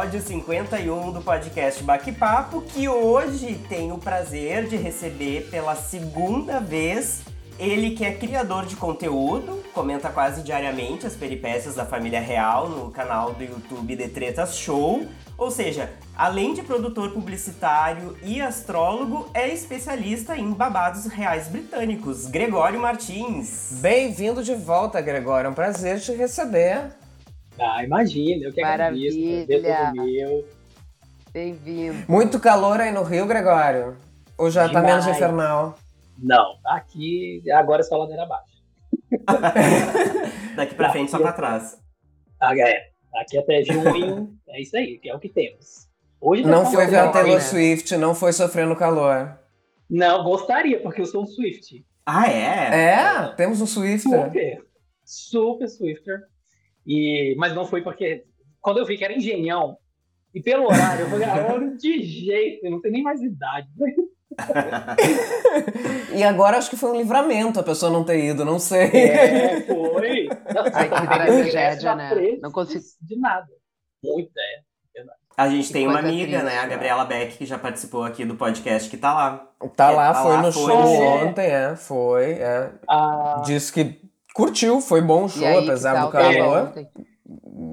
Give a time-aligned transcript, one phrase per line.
[0.00, 6.58] Episódio 51 do podcast Baque Papo, que hoje tem o prazer de receber pela segunda
[6.58, 7.20] vez
[7.58, 12.90] ele que é criador de conteúdo, comenta quase diariamente as peripécias da família real no
[12.90, 15.06] canal do YouTube The Tretas Show.
[15.36, 22.26] Ou seja, além de produtor publicitário e astrólogo, é especialista em babados reais britânicos.
[22.26, 23.78] Gregório Martins.
[23.82, 25.48] Bem-vindo de volta, Gregório.
[25.48, 26.99] É um prazer te receber.
[27.60, 29.18] Ah, imagina, eu que agradeço.
[29.18, 30.48] Prazer todo meu.
[31.30, 32.04] Bem-vindo.
[32.08, 33.98] Muito calor aí no Rio, Gregório?
[34.38, 34.86] Ou já tá Demais.
[34.86, 35.78] menos infernal?
[36.18, 38.62] Não, aqui agora é só ladeira abaixo.
[40.56, 41.78] Daqui pra frente, só pra trás.
[42.40, 42.88] Ah, é.
[43.14, 45.86] Aqui até junho, é isso aí, que é o que temos.
[46.18, 47.12] Hoje tá Não foi ver a né?
[47.12, 49.38] Taylor Swift, não foi sofrendo calor.
[49.88, 51.84] Não, gostaria, porque eu sou um Swift.
[52.06, 52.86] Ah, é?
[52.86, 54.24] É, temos um Swifter.
[54.24, 54.64] Super.
[55.04, 56.29] Super Swifter.
[56.92, 58.24] E, mas não foi porque.
[58.60, 59.76] Quando eu vi que era engenhão,
[60.34, 63.68] e pelo horário, eu falei, ah, eu de jeito, eu não tenho nem mais idade.
[66.14, 68.84] E agora acho que foi um livramento a pessoa não ter ido, não sei.
[68.86, 70.28] É, foi.
[70.28, 72.10] Não, Ai, que tragédia, né?
[72.42, 73.46] Não consigo- De nada.
[74.02, 74.70] Muito, é.
[75.36, 76.58] A gente Que tem uma amiga, triste, né?
[76.58, 76.68] A né?
[76.68, 79.48] Gabriela Beck, que já participou aqui do podcast, que tá lá.
[79.74, 80.72] Tá É, lá, tá foi lá, no foi.
[80.72, 82.32] show ontem, é, foi.
[82.32, 82.72] É.
[82.88, 84.00] Ah, Disse que
[84.34, 86.10] curtiu, foi bom o show, aí, apesar do?
[86.10, 86.72] Tava calor.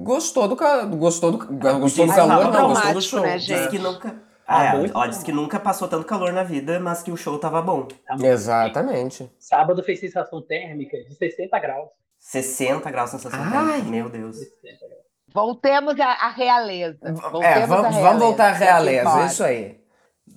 [0.04, 0.86] Gostou do calor.
[0.96, 1.38] Gostou do,
[1.80, 3.20] gostou do calor, Ah, não, gostou do show.
[3.22, 3.70] né, Diz gente?
[3.70, 4.22] que nunca.
[4.46, 5.08] Ah, É, ela bom.
[5.08, 7.86] disse que nunca passou tanto calor na vida, mas que o show tava bom.
[8.06, 8.24] tá bom.
[8.26, 9.30] Exatamente.
[9.38, 11.88] Sábado fez sensação térmica de 60 graus.
[12.18, 13.50] 60 graus sensação Ai.
[13.50, 13.90] térmica.
[13.90, 14.36] Meu Deus.
[14.36, 14.98] 60 graus.
[15.34, 16.98] Voltemos à, à realeza.
[17.30, 18.00] Voltemos É, à vamos, realeza.
[18.02, 19.78] vamos voltar à é realeza, isso aí.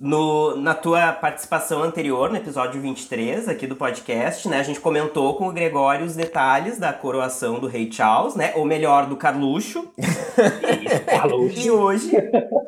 [0.00, 4.58] No, na tua participação anterior, no episódio 23 aqui do podcast, né?
[4.58, 8.52] A gente comentou com o Gregório os detalhes da coroação do rei Charles, né?
[8.56, 9.16] Ou melhor, do
[11.06, 11.60] Carluxo.
[11.60, 12.12] E hoje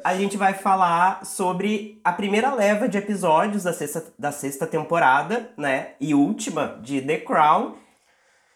[0.05, 5.51] a gente vai falar sobre a primeira leva de episódios da sexta, da sexta temporada,
[5.57, 5.89] né?
[6.01, 7.73] E última de The Crown.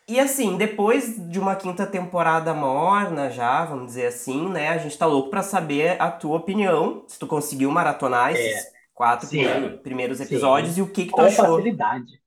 [0.08, 4.68] E assim, depois de uma quinta temporada morna já, vamos dizer assim, né?
[4.70, 7.04] A gente tá louco pra saber a tua opinião.
[7.06, 8.64] Se tu conseguiu maratonar esses
[8.94, 9.44] quatro Sim.
[9.44, 10.24] primeiro- primeiros Sim.
[10.24, 11.44] episódios e o que que tu Com achou.
[11.56, 12.20] facilidade.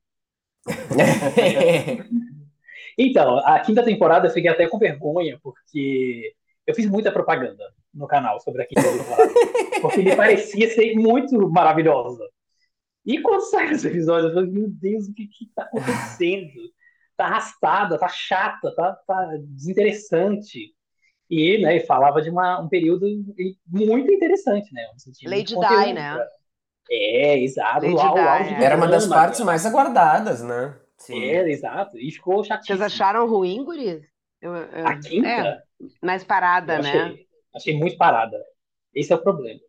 [2.98, 6.34] Então, a quinta temporada eu fiquei até com vergonha, porque
[6.68, 7.64] eu fiz muita propaganda
[7.94, 9.32] no canal sobre a quinta temporada.
[9.82, 12.24] porque me parecia ser muito maravilhosa.
[13.06, 16.52] E quando saiu esse episódio, eu falei, meu Deus, o que que tá acontecendo?
[17.22, 20.74] Tá arrastada, tá chata, tá, tá desinteressante.
[21.30, 23.06] E, né, falava de uma, um período
[23.68, 24.82] muito interessante, né?
[25.26, 26.18] Lady Di, né?
[26.90, 27.86] É, exato.
[27.86, 28.64] Lady Di, é.
[28.66, 30.76] Era uma das drama, partes mais aguardadas, né?
[30.98, 31.24] Sim.
[31.24, 31.96] É, exato.
[31.98, 32.78] E ficou chatíssimo.
[32.78, 34.02] Vocês acharam ruim, guris?
[34.42, 35.28] Eu, eu- A quinta?
[35.28, 35.62] É,
[36.02, 36.90] mais parada, eu né?
[36.90, 38.36] achei, achei muito parada.
[38.96, 39.60] Esse é o problema.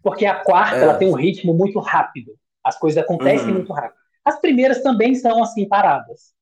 [0.00, 0.82] Porque a quarta, É.
[0.82, 2.32] ela tem um ritmo muito rápido.
[2.62, 3.54] As coisas acontecem Uhum.
[3.54, 3.98] muito rápido.
[4.24, 6.32] As primeiras também são, assim, paradas.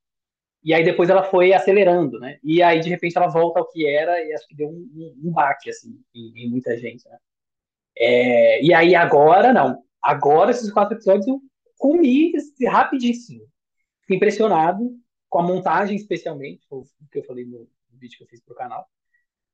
[0.64, 2.38] E aí depois ela foi acelerando, né?
[2.44, 5.28] E aí, de repente, ela volta ao que era e acho que deu um, um,
[5.28, 7.18] um baque, assim, em, em muita gente, né?
[7.98, 9.82] É, e aí agora, não.
[10.02, 11.40] Agora, esses quatro episódios, eu
[11.78, 12.32] comi
[12.68, 13.42] rapidíssimo.
[14.02, 14.90] Fiquei impressionado
[15.30, 17.68] com a montagem, especialmente, o que eu falei no,
[17.98, 18.88] vídeo que eu fiz pro canal,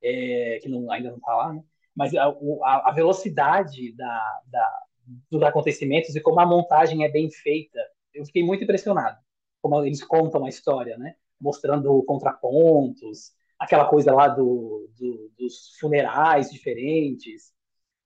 [0.03, 1.63] é, que não- ainda não tá lá, né?
[1.95, 4.83] Mas a, a- a velocidade da, da-
[5.31, 7.79] dos acontecimentos e como a montagem é bem feita,
[8.13, 9.17] eu fiquei muito impressionado.
[9.61, 11.15] Como eles contam a história, né?
[11.39, 17.51] Mostrando contrapontos, aquela coisa lá do, do- dos funerais diferentes,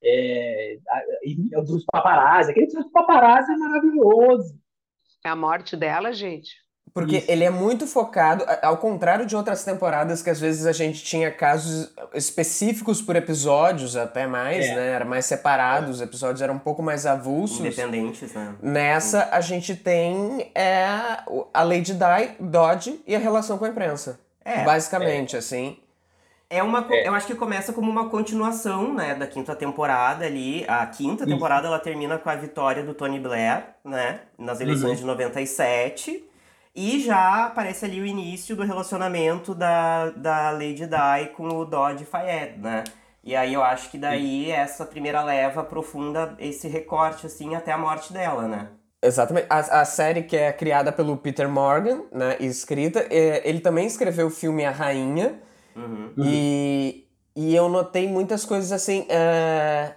[0.04, 2.52] é, a- dos paparazzi.
[2.52, 4.60] Aquele dos paparazzi é maravilhoso.
[5.26, 6.56] É a morte dela, gente.
[6.94, 7.32] Porque Isso.
[7.32, 11.32] ele é muito focado, ao contrário de outras temporadas que às vezes a gente tinha
[11.32, 14.76] casos específicos por episódios, até mais, É.
[14.76, 14.88] né?
[14.92, 17.60] Era mais separado, os episódios eram um pouco mais avulsos.
[17.60, 18.54] Independentes, né?
[18.62, 20.86] Nessa a gente tem é,
[21.52, 24.20] a Lady Di, Dodge e a relação com a imprensa.
[24.46, 25.78] É, Basicamente, assim.
[26.48, 27.08] É uma, É.
[27.08, 30.64] eu acho que começa como uma continuação, né, da quinta temporada ali.
[30.68, 31.34] A quinta Isso.
[31.34, 36.24] temporada ela termina com a vitória do Tony Blair, né, nas eleições de 97.
[36.76, 42.04] E já aparece ali o início do relacionamento da, da Lady Di com o Dodge
[42.04, 42.84] Fayed, né?
[43.24, 47.78] E aí eu acho que daí essa primeira leva aprofunda esse recorte, assim, até a
[47.78, 48.68] morte dela, né?
[49.02, 49.48] Exatamente.
[49.50, 53.86] A, a série que é criada pelo Peter Morgan, né, e escrita, é, ele também
[53.86, 55.40] escreveu o filme A Rainha,
[55.76, 56.14] Uhum.
[56.18, 59.94] e, e eu notei muitas coisas assim, é,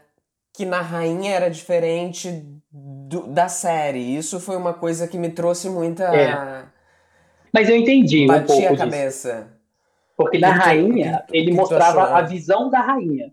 [0.55, 2.56] que na Rainha era diferente
[3.09, 4.17] do- da série.
[4.17, 6.05] Isso foi uma coisa que me trouxe muita...
[6.15, 6.67] É.
[7.53, 8.79] Mas eu entendi um Bati pouco a disso.
[8.85, 9.53] cabeça.
[10.17, 13.33] Porque na que rainha, que- que ele mostrava a visão da rainha.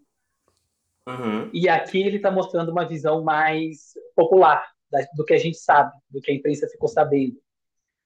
[1.07, 1.49] Uhum.
[1.53, 5.91] E aqui ele está mostrando uma visão mais popular da- do que a gente sabe,
[6.09, 7.41] do que a imprensa ficou sabendo.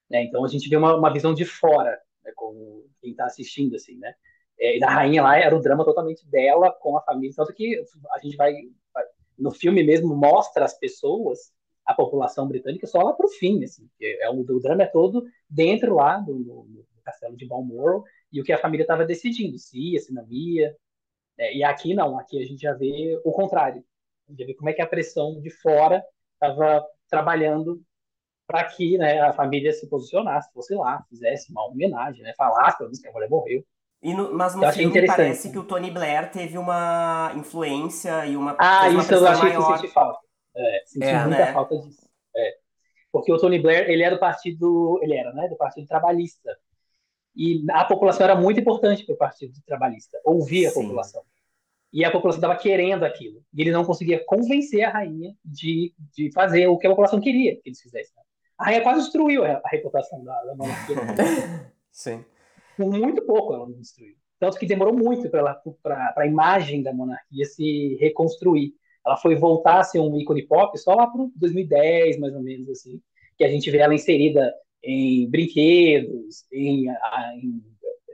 [0.10, 0.24] né?
[0.24, 3.98] Então a gente vê uma, uma visão de fora, né, como quem está assistindo, assim,
[3.98, 4.14] né?
[4.58, 7.84] É, e da rainha lá era o drama totalmente dela com a família, tanto que
[8.12, 8.56] a gente vai-
[9.38, 11.52] no filme mesmo mostra as pessoas,
[11.86, 15.96] a população britânica só lá pro fim, assim, é o, o drama é todo dentro
[15.96, 19.78] lá do, do- do castelo de Balmoral e o que a família estava decidindo, se
[19.80, 20.76] ia, se não ia.
[21.38, 23.84] É, e aqui não, aqui a gente já vê o contrário.
[24.28, 26.04] A gente já vê como é que a pressão de fora
[26.34, 27.82] estava trabalhando
[28.48, 32.90] para que né, a família se posicionasse, fosse lá, fizesse uma homenagem, né, falasse pelo
[32.90, 33.66] menos que a mulher morreu.
[34.02, 38.38] E no- mas no Eu filme parece que o Tony Blair teve uma influência e
[38.38, 39.78] uma, Ah, uma isso eu achei que eu maior.
[39.78, 40.20] senti falta.
[40.56, 41.54] É, senti É, muita né?
[41.54, 42.08] falta disso.
[42.36, 42.58] É.
[43.12, 46.56] Porque o Tony Blair, ele é do partido, ele era, né, do Partido Trabalhista.
[47.36, 50.84] E a população era muito importante para o Partido Trabalhista, ouvir a Sim.
[50.84, 51.24] população.
[51.94, 53.42] E a população estava querendo aquilo.
[53.54, 57.56] E ele não conseguia convencer a rainha de, de fazer o que a população queria
[57.56, 58.14] que eles fizessem.
[58.58, 60.96] A rainha quase destruiu a, a reputação da, da monarquia.
[61.92, 62.26] Sim.
[62.78, 64.16] Por muito pouco ela não destruiu.
[64.40, 68.76] Tanto que demorou muito para a imagem da monarquia se reconstruir.
[69.06, 72.70] Ela foi voltar a ser um ícone pop só lá para 2010, mais ou menos,
[72.70, 73.02] assim,
[73.36, 74.54] que a gente vê ela inserida
[74.84, 77.64] em brinquedos, em, em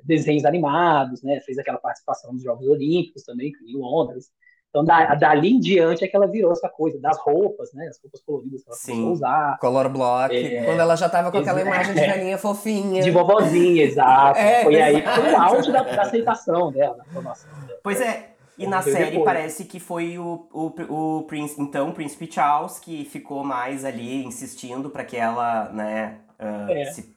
[0.04, 1.42] desenhos animados, né?
[1.42, 4.32] Fez aquela participação nos Jogos Olímpicos também, em Londres.
[4.74, 7.86] Então, da, dali em diante é que ela virou essa coisa das roupas, né?
[7.90, 8.92] As roupas coloridas que ela Sim.
[8.94, 9.60] começou a usar.
[9.60, 10.36] Color block.
[10.36, 10.64] É.
[10.66, 13.04] Quando ela já tava com aquela imagem de velhinha fofinha.
[13.04, 14.40] De vovozinha, exato.
[14.40, 17.80] É, foi aí foi o auge da, da aceitação dela, da formação dela.
[17.84, 19.26] Pois é, e na série depois.
[19.26, 24.26] parece que foi o, o, o príncipe, então, o príncipe Charles que ficou mais ali
[24.26, 26.86] insistindo para que ela, né, ah, É.
[26.86, 27.16] se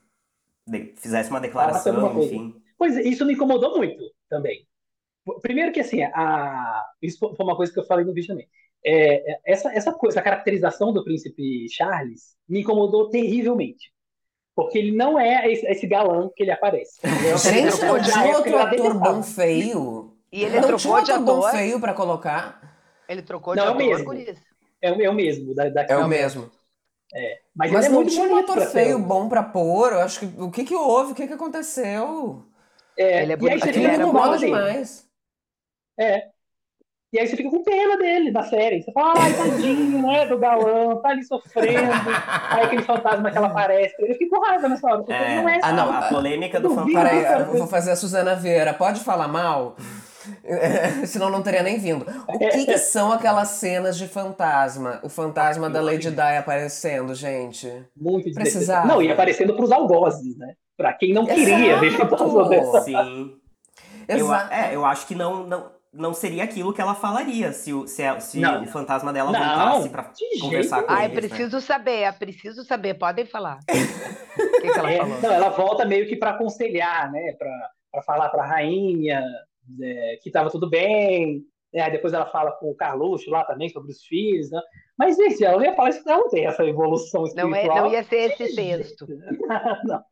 [0.67, 2.27] de- fizesse uma declaração, coisa.
[2.35, 2.55] enfim.
[2.77, 4.67] Pois é, isso me incomodou muito também.
[5.41, 6.85] Primeiro que assim, a...
[7.01, 8.47] isso foi uma coisa que eu falei no vídeo também.
[8.85, 13.91] É, é, essa, essa coisa, a caracterização do príncipe Charles me incomodou terrivelmente.
[14.55, 16.99] Porque ele não é esse, esse galã que ele aparece.
[17.03, 20.13] Ele é Gente, não de tinha outro ator bom feio.
[20.31, 21.51] E ele não trocou de bom ator.
[21.51, 22.77] feio pra colocar.
[23.07, 24.05] Ele trocou de Não, é o ator mesmo.
[24.05, 24.41] por isso.
[24.81, 25.53] É, o- é o mesmo.
[25.53, 26.49] Da, da É o mesmo.
[27.55, 29.93] Mas, Mas ele é não muito tinha um bonito ator feio um- bom pra pôr.
[29.93, 30.41] Eu acho que.
[30.41, 31.11] O que que houve?
[31.11, 32.43] O que que aconteceu?
[32.97, 35.06] É, Ele é e aí bonito, Aquilo me incomoda demais.
[35.99, 36.27] É.
[37.13, 38.81] E aí você fica com pena dele na série.
[38.83, 41.89] Você fala, ai, tadinho, né, do galã, tá ali sofrendo.
[42.51, 43.95] aí aquele fantasma que ela aparece.
[43.99, 45.05] Eu fico com raiva nessa hora.
[45.07, 46.93] É, não é Ah, não, a, polêmica do fantasma.
[47.01, 48.73] Peraí, eu vou fazer a Suzana Vieira.
[48.73, 49.77] Pode falar mal?
[51.07, 52.05] Senão não teria nem vindo.
[52.27, 54.99] O que, que são aquelas cenas de fantasma?
[55.01, 57.71] O fantasma da Lady Di aparecendo, gente.
[57.95, 58.85] muito Precisava.
[58.85, 60.53] Não, e aparecendo pros algozes, né?
[60.75, 62.09] Pra quem não queria ver Exato.
[62.09, 62.81] fantasma dessa.
[62.81, 63.37] Sim.
[64.07, 64.53] Eu, Exato.
[64.53, 68.03] é, eu acho que não, não, não seria aquilo que ela falaria se o, se,
[68.03, 68.63] a- se Não.
[68.63, 71.21] o fantasma dela Não, voltasse pra de conversar jeito com Ai, eles, né?
[71.27, 72.93] preciso saber, é preciso saber.
[72.95, 73.59] Podem falar.
[74.37, 75.21] O que, que ela É, falou?
[75.21, 77.33] não, ela volta meio que pra aconselhar, né?
[77.37, 77.51] Pra,
[77.91, 79.23] pra falar pra rainha
[79.81, 81.43] é, que tava tudo bem.
[81.73, 81.81] né?
[81.83, 84.59] Aí depois ela fala com o Carluxo lá também sobre os filhos, né?
[84.97, 87.77] Mas, gente, ela ia falar isso não tem essa evolução Não, é, espiritual.
[87.85, 89.05] não ia ser esse texto.
[89.85, 90.03] Não.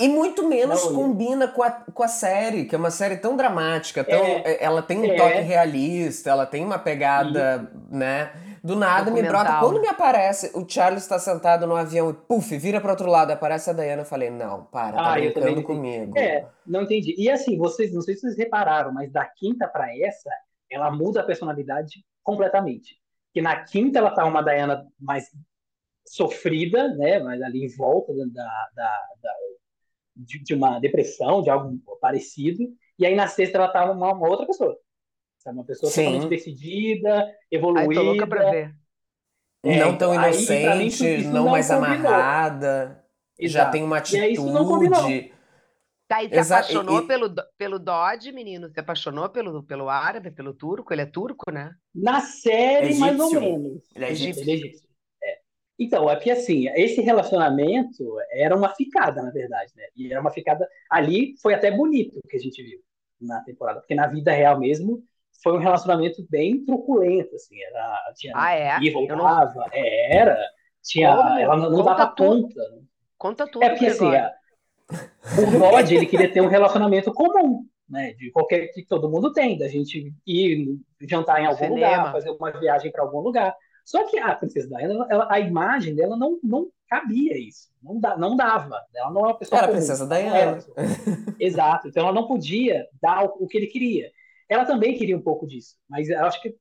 [0.00, 3.36] E muito menos Não, combina com a, com a série, que é uma série tão
[3.36, 4.62] dramática, tão, É.
[4.62, 5.14] ela tem um É.
[5.16, 8.32] toque realista, ela tem uma pegada, né?
[8.64, 9.58] Do nada me brota.
[9.60, 13.30] Quando me aparece, o Charles está sentado no avião e puf, vira para outro lado,
[13.30, 16.18] aparece a Diana, eu falei, não, para, tá Ah, brincando comigo.
[16.18, 17.14] É, não entendi.
[17.16, 20.30] E assim, vocês, não sei se vocês repararam, mas da quinta pra essa,
[20.70, 22.96] ela muda a personalidade completamente.
[23.34, 25.28] Que na quinta ela tá uma Diana mais
[26.06, 27.18] sofrida, né?
[27.18, 29.34] Mas ali em volta da, da- da-
[30.16, 32.62] de, de uma depressão, de algo parecido.
[32.98, 34.78] E aí na sexta ela tá uma, uma outra pessoa.
[35.38, 35.58] Sabe?
[35.58, 36.04] Uma pessoa Sim.
[36.04, 37.94] totalmente decidida, Ai, evoluída.
[37.94, 38.74] tô louca pra ver.
[39.64, 41.96] É, não tão então, aí, mim, inocente, isso não, não mais combinou.
[41.96, 43.04] amarrada,
[43.40, 43.72] já Exato.
[43.72, 45.00] tem uma E aí isso não combinou.
[46.14, 48.68] Tá, e se Exa- apaixonou e- pelo, pelo Dodge, menino?
[48.70, 50.92] Se apaixonou pelo, pelo árabe, pelo turco?
[50.92, 51.74] Ele é turco, né?
[51.94, 53.40] Na série, mais ou Egípcio.
[53.40, 53.82] menos.
[53.94, 54.42] Ele é egípcio.
[54.42, 54.88] Ele é egípcio.
[55.24, 55.38] É.
[55.78, 59.84] Então, é que assim, esse relacionamento era uma ficada, na verdade, né?
[59.96, 60.68] E era uma ficada.
[60.90, 62.78] Ali foi até bonito o que a gente viu
[63.20, 65.02] na temporada, porque na vida real mesmo
[65.42, 67.60] foi um relacionamento bem truculento, assim.
[67.62, 68.78] Era, tinha, Ah, é?
[68.80, 70.38] ia e Eu não- voltava, é, era.
[70.82, 72.42] tinha, ela não, não conta dava tudo.
[72.42, 72.84] conta.
[73.18, 74.32] Conta tudo, É porque assim, a-
[74.90, 78.12] o Rod ele queria ter um relacionamento comum, né?
[78.14, 81.74] De qualquer que todo mundo tem, da gente ir jantar em algum Cinema.
[81.74, 83.54] lugar, fazer uma viagem para algum lugar.
[83.84, 88.16] Só que a princesa Diana, ela- a imagem dela não, não cabia isso, não, dá,
[88.16, 88.80] não dava.
[88.94, 91.36] Ela não é uma pessoa Era a comum, princesa ela não Diana.
[91.38, 91.88] Exato.
[91.88, 94.10] Então ela não podia dar o, o que ele queria.
[94.48, 96.54] Ela também queria um pouco disso, mas eu acho que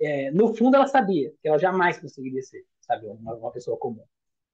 [0.00, 4.02] é, no fundo ela sabia que ela jamais conseguiria ser, sabe, uma, uma pessoa comum.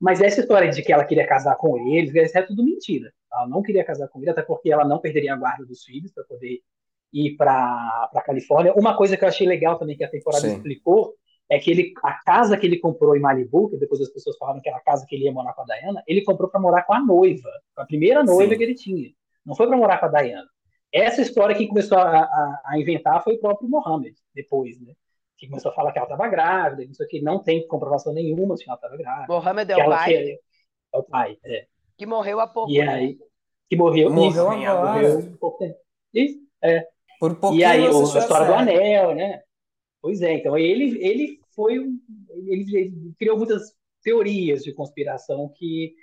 [0.01, 3.13] Mas essa história de que ela queria casar com ele, isso é tudo mentira.
[3.33, 6.13] Ela não queria casar com ele, até porque ela não perderia a guarda dos filhos
[6.13, 6.61] para poder
[7.13, 8.75] ir para a Califórnia.
[8.75, 10.57] Uma coisa que eu achei legal também que a temporada Sim.
[10.57, 11.15] explicou
[11.49, 14.61] é que ele, a casa que ele comprou em Malibu, que depois as pessoas falaram
[14.61, 16.83] que era a casa que ele ia morar com a Diana, ele comprou para morar
[16.83, 18.59] com a noiva, com a primeira noiva Sim.
[18.59, 19.11] que ele tinha.
[19.45, 20.49] Não foi para morar com a Diana.
[20.93, 24.95] Essa história quem começou a, a, a inventar foi o próprio Mohammed, depois, né?
[25.37, 28.65] Que começou a falar que ela estava grávida, isso aqui não tem comprovação nenhuma que
[28.67, 29.27] ela estava grávida.
[29.29, 30.41] Mohamed é o pai que-
[30.93, 31.67] é o pai, é.
[31.97, 32.71] que morreu há pouco.
[32.71, 33.19] E aí,
[33.69, 34.93] que morreu, Morreu isso, agora.
[34.93, 35.79] morreu um pouco tempo.
[36.13, 36.39] Isso,
[37.19, 39.43] Por pouquinho e aí, a história do anel, né?
[40.01, 41.99] Pois é, então ele, ele foi um.
[42.47, 45.95] Ele, ele criou muitas teorias de conspiração que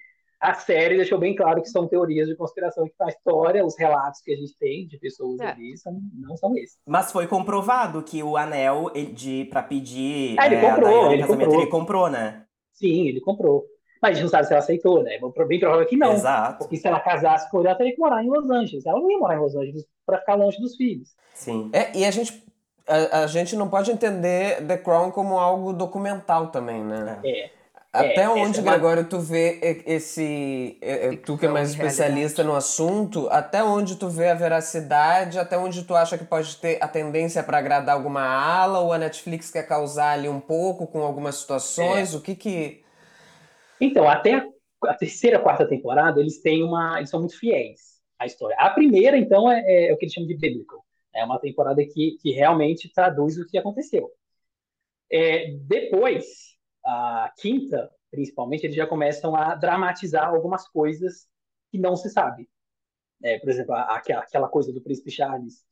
[0.41, 4.21] a série deixou bem claro que são teorias de conspiração, que a história, os relatos
[4.21, 5.48] que a gente tem de pessoas É.
[5.51, 6.79] ali são, não são esses.
[6.86, 11.27] Mas foi comprovado que o anel de, pra pedir Ah, ele é, a comprou, ele
[11.27, 11.53] comprou.
[11.62, 12.43] ele comprou, né?
[12.74, 13.65] Sim, ele comprou.
[14.01, 15.19] Mas a gente não sabe se ela aceitou, né?
[15.48, 16.13] Bem provável que não.
[16.13, 16.57] Exato.
[16.57, 18.83] Porque se ela casasse com ele, ela teria que morar em Los Angeles.
[18.83, 21.10] Ela não ia morar em Los Angeles para ficar longe dos filhos.
[21.36, 21.69] Sim.
[21.71, 22.43] É, e a gente,
[22.88, 27.19] a, a gente não pode entender The Crown como algo documental também, né?
[27.24, 27.51] É.
[27.93, 30.77] Até É, onde, é uma- Gregório, tu vê esse.
[30.81, 35.38] é, é, Tu que é mais especialista no assunto, até onde tu vê a veracidade,
[35.38, 38.98] até onde tu acha que pode ter a tendência para agradar alguma ala, ou a
[38.98, 41.39] Netflix quer causar ali um pouco com algumas É.
[41.39, 42.15] situações?
[42.15, 42.81] O que que.
[43.79, 44.48] Então, até
[44.86, 46.98] a, terceira, quarta temporada, eles têm uma.
[46.98, 48.55] Eles são muito fiéis à história.
[48.57, 50.86] A primeira, então, é, é o que eles chamam de biblical.
[51.13, 54.10] É uma temporada que, que realmente traduz o que aconteceu.
[55.12, 56.50] É, depois,
[57.25, 61.27] a quinta, principalmente, eles já começam a dramatizar algumas coisas
[61.71, 62.50] que não se sabe.
[63.24, 65.63] É, por exemplo, a- aquela, coisa do príncipe Charles,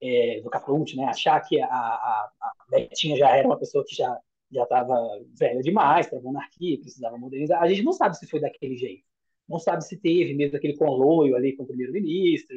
[0.00, 1.04] é, do Caplunte, né?
[1.06, 4.18] Achar que a, a, a Betinha já era uma pessoa que já
[4.50, 4.96] já estava
[5.38, 7.62] velha demais para a monarquia, precisava modernizar.
[7.62, 9.04] A gente não sabe se foi daquele jeito.
[9.46, 12.56] Não sabe se teve mesmo aquele conluio ali com o primeiro-ministro,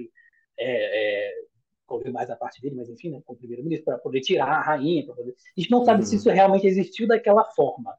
[0.58, 4.48] é, é, mais a parte dele, mas enfim, né, com o primeiro-ministro, para poder tirar
[4.48, 5.06] a rainha.
[5.06, 5.32] Poder...
[5.58, 6.06] A gente não sabe Uhum.
[6.06, 7.94] se isso realmente existiu daquela forma.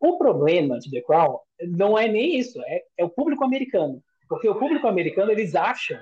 [0.00, 4.02] O problema de The Crown não é nem isso, é, é o público americano.
[4.28, 5.98] Porque o público americano, eles acham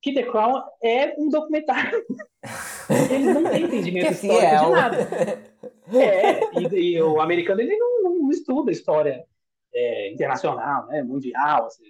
[0.00, 2.04] que The Crown é um documentário.
[3.10, 4.64] Eles não têm entendimento é histórico fiel.
[4.64, 4.98] de nada.
[5.94, 9.24] É, e, e o americano ele não, não- estuda história
[9.74, 11.84] é, internacional, né, mundial, assim.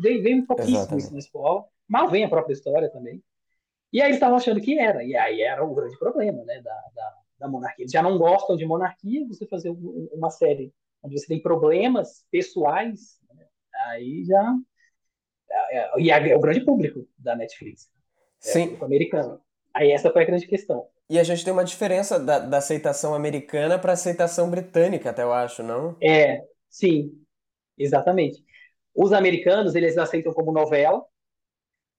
[0.00, 1.04] Vem, vem pouquíssimo Exatamente.
[1.04, 3.22] isso na escola, mal vem a própria história também.
[3.92, 6.74] E aí eles estavam achando que era, e aí era o grande problema né, da,
[6.94, 7.84] da, da monarquia.
[7.84, 10.72] Eles já não gostam de monarquia, você fazer um- uma série
[11.04, 13.46] onde você tem problemas pessoais, né,
[13.86, 14.54] aí já.
[15.50, 17.90] é, é, e é o grande público da Netflix,
[18.44, 18.62] é o Sim.
[18.64, 19.40] público americano.
[19.72, 20.88] Aí essa foi a grande questão.
[21.10, 25.32] E a gente tem uma diferença da, da aceitação americana para aceitação britânica, até eu
[25.32, 25.96] acho, não?
[26.02, 27.12] É, sim,
[27.76, 28.42] exatamente.
[28.94, 31.04] Os americanos, eles aceitam como novela,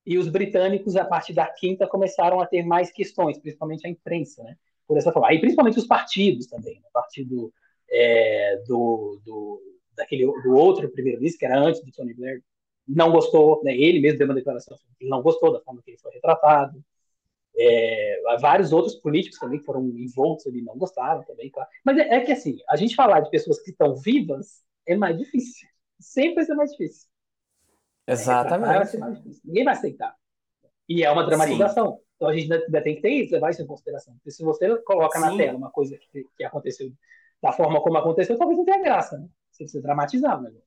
[0.06, 4.44] e os britânicos, a partir da quinta, começaram a ter mais questões, principalmente a imprensa,
[4.44, 4.56] né?
[4.88, 5.28] Por essa forma.
[5.30, 6.76] Aí, principalmente os partidos também.
[6.76, 6.88] né?
[6.90, 7.54] O partido
[7.89, 9.62] é, do, do,
[9.96, 12.44] daquele, do outro primeiro-ministro, que era antes do Tony Blair,
[12.88, 13.75] não gostou, né?
[13.75, 16.84] Ele mesmo deu uma declaração, ele não gostou da forma que ele foi retratado.
[17.58, 21.70] É, vários outros políticos também que foram envoltos ali não gostaram também, claro.
[21.84, 25.18] Mas é, é que assim, a gente falar de pessoas que estão vivas é mais
[25.18, 25.68] difícil.
[26.00, 27.08] Sempre vai ser mais difícil.
[28.06, 28.88] Vai Exatamente.
[28.88, 29.42] ser mais difícil.
[29.46, 30.15] Ninguém vai aceitar.
[30.88, 32.00] E é uma dramatização.
[32.15, 34.13] Então a gente ainda, ainda tem que ter isso, levar isso em consideração.
[34.15, 35.38] Porque se você coloca na Sim.
[35.38, 36.92] tela uma coisa que, que aconteceu
[37.42, 39.27] da forma como aconteceu, talvez não tenha graça, né?
[39.51, 40.65] Você precisa dramatizar o negócio.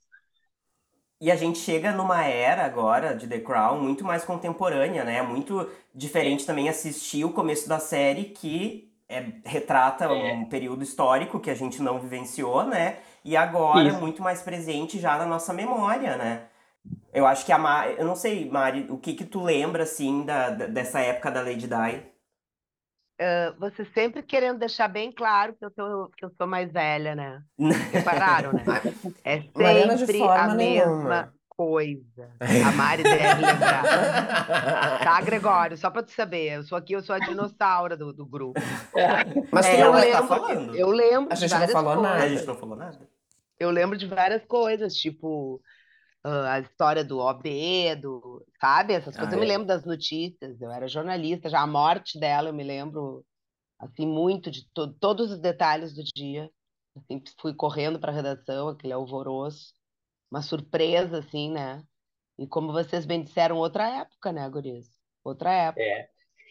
[1.20, 5.20] E a gente chega numa era agora de The Crown muito mais contemporânea, né?
[5.22, 10.34] Muito diferente também assistir o começo da série que é, retrata É.
[10.34, 13.00] um período histórico que a gente não vivenciou, né?
[13.24, 14.00] E agora Isso.
[14.00, 16.48] muito mais presente já na nossa memória, né?
[17.12, 20.24] Eu acho que a Mari, eu não sei, Mari, o que que tu lembra assim
[20.24, 22.17] da, dessa época da Lady Di?
[23.58, 27.42] Você sempre querendo deixar bem claro que eu, tô, que eu sou mais velha, né?
[27.92, 28.64] Repararam, né?
[29.24, 30.96] É sempre a nenhuma.
[30.96, 32.30] mesma coisa.
[32.66, 33.82] A Mari deve lembrar.
[35.02, 35.76] Tá, Gregório?
[35.76, 38.60] Só pra tu saber, eu sou aqui, eu sou a dinossauro do, do grupo.
[39.52, 40.76] Mas tu É, não ela é- tá lembro, falando.
[40.76, 42.14] eu lembro A de gente não falou nada.
[42.14, 42.38] A coisas.
[42.38, 43.08] gente não falou nada.
[43.58, 45.60] eu lembro de várias coisas, tipo
[46.24, 48.94] ah, a história do OB, do, sabe?
[48.94, 49.48] Essas coisas Ah, eu me é.
[49.48, 53.24] lembro das notícias, eu era jornalista, já a morte dela eu me lembro,
[53.78, 56.50] assim, muito de to todos os detalhes do dia.
[56.96, 59.72] Assim, fui correndo para a redação, aquele alvoroço,
[60.30, 61.82] uma surpresa, assim, né?
[62.38, 64.86] E como vocês bem disseram, outra época, né, gurias?
[65.24, 65.82] Outra época.
[65.82, 66.08] É.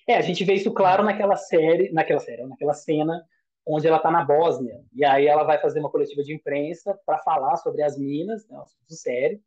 [0.08, 3.22] É, a gente vê isso claro naquela série, naquela série, naquela cena
[3.66, 4.82] onde ela está na Bósnia.
[4.94, 8.58] E aí ela vai fazer uma coletiva de imprensa para falar sobre as minas, né,
[8.58, 9.42] assunto sério.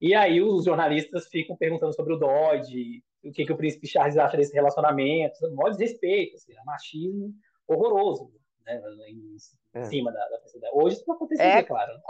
[0.00, 4.16] E aí os jornalistas ficam perguntando sobre o Dodge, o que, que o príncipe Charles
[4.16, 7.32] acha desse relacionamento, maior desrespeito, assim, é machismo
[7.66, 8.30] horroroso
[8.64, 9.36] né, em
[9.74, 9.82] É.
[9.84, 10.72] cima da, da sociedade.
[10.74, 11.92] Hoje isso não aconteceria, É, claro.
[11.94, 12.00] né?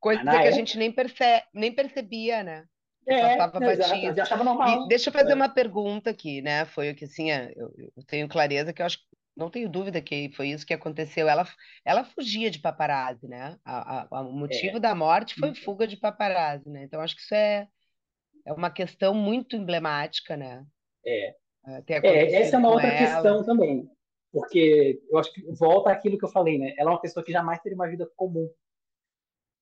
[0.00, 2.64] Coisa Mas na que a época- gente nem, perce nem percebia, né?
[3.06, 4.16] É, Passava exato, batido.
[4.16, 4.84] já achava normal.
[4.84, 5.34] E deixa eu fazer É.
[5.34, 6.66] uma pergunta aqui, né?
[6.66, 8.98] Foi o que assim, é, eu, eu tenho clareza que eu acho,
[9.38, 11.28] não tenho dúvida que foi isso que aconteceu.
[11.28, 11.46] Ela,
[11.84, 13.56] ela fugia de paparazzi, né?
[13.64, 14.80] A, a- o motivo É.
[14.80, 16.82] da morte foi fuga de paparazzi, né?
[16.84, 17.68] Então acho que isso é,
[18.44, 20.66] é uma questão muito emblemática, né?
[21.06, 21.34] É.
[21.66, 22.98] É, É, essa é uma outra ela.
[22.98, 23.88] questão também.
[24.32, 26.74] Porque eu acho que volta àquilo que eu falei, né?
[26.76, 28.50] Ela é uma pessoa que jamais teria uma vida comum.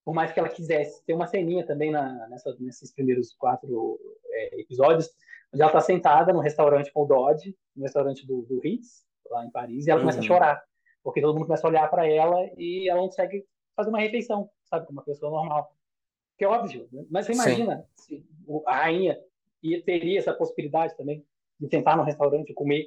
[0.05, 1.05] Por mais que ela quisesse.
[1.05, 3.99] Tem uma ceninha também na, nessa, nesses primeiros quatro
[4.31, 5.09] é, episódios,
[5.53, 9.45] onde ela está sentada no restaurante com o Dodge, no restaurante do, do Ritz, lá
[9.45, 10.27] em Paris, e ela começa a Uhum.
[10.27, 10.63] chorar.
[11.03, 13.45] Porque todo mundo começa a olhar para ela e ela não consegue
[13.77, 14.87] fazer uma refeição, sabe?
[14.87, 15.73] Como uma pessoa normal.
[16.37, 16.89] Que é óbvio.
[16.93, 17.05] Né?
[17.11, 17.41] Mas você Sim.
[17.41, 18.25] imagina se
[18.67, 19.19] a rainha
[19.63, 21.25] ia, teria essa possibilidade também
[21.59, 22.87] de sentar no restaurante e comer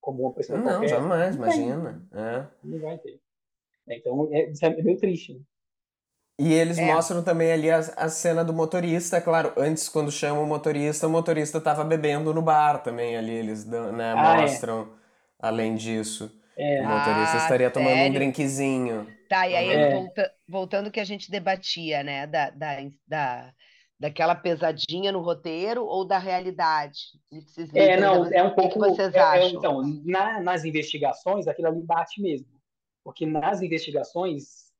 [0.00, 0.88] como uma pessoa Não, qualquer.
[0.88, 2.02] jamais, Não imagina.
[2.12, 2.46] É.
[2.62, 3.18] Não vai ter.
[3.88, 5.34] Então, é, isso é meio triste.
[5.34, 5.40] Né?
[6.40, 6.86] E eles É.
[6.86, 11.10] mostram também ali a, a cena do motorista, claro, antes quando chamam o motorista, o
[11.10, 14.46] motorista tava bebendo no bar também ali, eles né, Ah, é.
[15.38, 19.06] Além disso, É, o motorista Ah, estaria tomando um drinkzinho.
[19.28, 19.90] Tá, e aí É.
[19.90, 22.26] volta, voltando ao que a gente debatia, né?
[22.26, 22.76] Da, da,
[23.06, 23.52] da,
[24.00, 26.98] daquela pesadinha no roteiro ou da realidade?
[27.30, 28.78] Ipsis é, não, é um o que pouco.
[28.80, 29.48] vocês é- é- acham?
[29.58, 32.48] então, na- nas investigações, aquilo ali bate mesmo.
[33.04, 34.72] Porque nas investigações,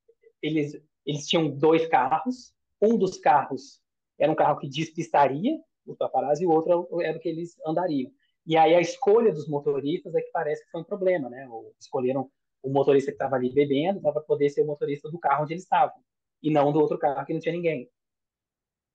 [0.43, 0.73] eles,
[1.07, 2.53] eles tinham dois carros.
[2.81, 3.81] Um dos carros
[4.19, 5.53] era um carro que despistaria
[5.87, 8.11] os paparazzi e o outro era o que eles andariam.
[8.49, 11.47] E aí a escolha dos motoristas é que parece que foi um problema, né?
[11.51, 12.31] Ou escolheram
[12.63, 15.65] o motorista que estava ali bebendo para poder ser o motorista do carro onde eles
[15.65, 15.95] estavam.
[16.43, 17.91] E não do outro carro que não tinha ninguém.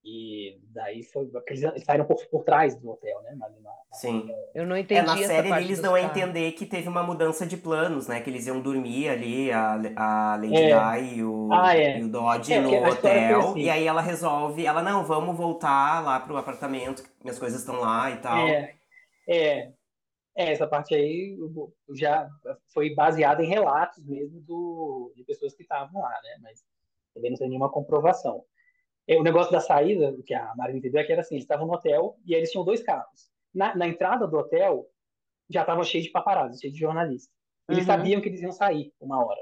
[0.06, 1.30] E daí foi.
[1.48, 3.36] Eles saíram por, por trás do hotel, né?
[3.38, 4.28] Na- na- Sim.
[4.54, 6.18] Eu não entendi É, na essa série parte eles dão a carros.
[6.18, 8.20] entender que teve uma mudança de planos, né?
[8.20, 11.00] Que eles iam dormir ali, a, a Lady É.
[11.00, 12.00] Di e o, Ah, é.
[12.00, 13.40] e o Dodge É, no a hotel.
[13.40, 13.60] assim.
[13.62, 17.80] E aí ela resolve, ela, não, vamos voltar lá pro apartamento, que minhas coisas estão
[17.80, 18.46] lá e tal.
[18.48, 18.74] É,
[19.28, 19.72] é,
[20.36, 21.38] é, essa parte aí
[21.96, 22.30] já
[22.74, 26.38] foi baseada em relatos mesmo do, de pessoas que estavam lá, né?
[26.42, 26.64] Mas
[27.14, 28.44] também não tem nenhuma comprovação.
[29.08, 31.44] É, o negócio da saída, o que a Marina entendeu, é que era assim, eles
[31.44, 33.30] estavam no hotel e eles tinham dois carros.
[33.54, 34.88] Na, na entrada do hotel
[35.50, 37.34] já estavam cheios de paparazzi, cheios de jornalistas.
[37.70, 37.88] Eles Uhum.
[37.88, 39.42] sabiam que eles iam sair uma hora.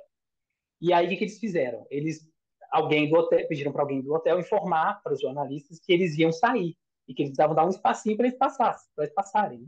[0.82, 1.86] E aí o que, que eles fizeram?
[1.90, 2.30] Eles
[2.72, 6.32] alguém do hotel pediram para alguém do hotel informar para os jornalistas que eles iam
[6.32, 6.76] sair
[7.12, 9.60] e que eles precisavam dar um espacinho para eles passassem, para eles passarem.
[9.60, 9.68] né?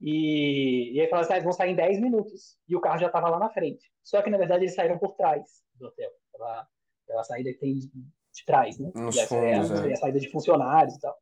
[0.00, 2.56] E, e aí falaram assim, ah, eles vão sair em 10 minutos.
[2.68, 3.90] E o carro já estava lá na frente.
[4.02, 6.10] Só que, na verdade, eles saíram por trás do hotel.
[6.30, 6.68] Pela,
[7.06, 8.92] pela saída que tem de, de trás, né?
[8.94, 9.92] Nos essa é, a- fundos, é.
[9.92, 11.16] a saída de funcionários e tal.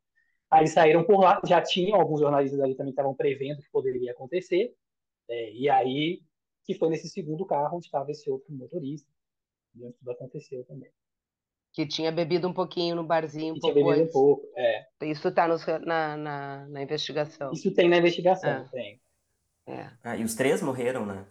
[0.51, 4.11] Aí eles saíram por lá, já tinham, alguns jornalistas ali também estavam prevendo que poderia
[4.11, 4.73] acontecer.
[5.29, 6.21] É, e aí,
[6.63, 9.09] que foi nesse segundo carro onde estava esse outro motorista.
[9.75, 10.91] E onde tudo aconteceu também.
[11.73, 14.47] Que tinha bebido um pouquinho no barzinho um tinha pouco bebido um pouco.
[14.55, 14.87] É.
[15.03, 17.51] Isso tá nos, na, na, na investigação.
[17.51, 18.69] Isso tem na investigação, Ah.
[18.71, 18.99] tem.
[19.67, 19.89] É.
[20.03, 21.25] Ah, e os três morreram, né?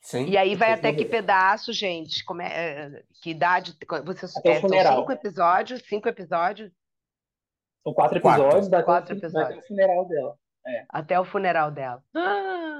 [0.00, 0.24] Sim.
[0.26, 2.24] E aí vai até vão que pedaço, gente?
[2.24, 3.76] Como é, é, que idade?
[4.04, 5.82] Vocês, Até é, são cinco episódios?
[5.82, 6.72] Cinco episódios?
[7.84, 8.42] São quatro Quatro.
[8.44, 9.64] episódios, vai, Quatro até vai até episódios.
[9.64, 10.38] o funeral dela.
[10.88, 12.02] Até o funeral dela.
[12.16, 12.71] Ah!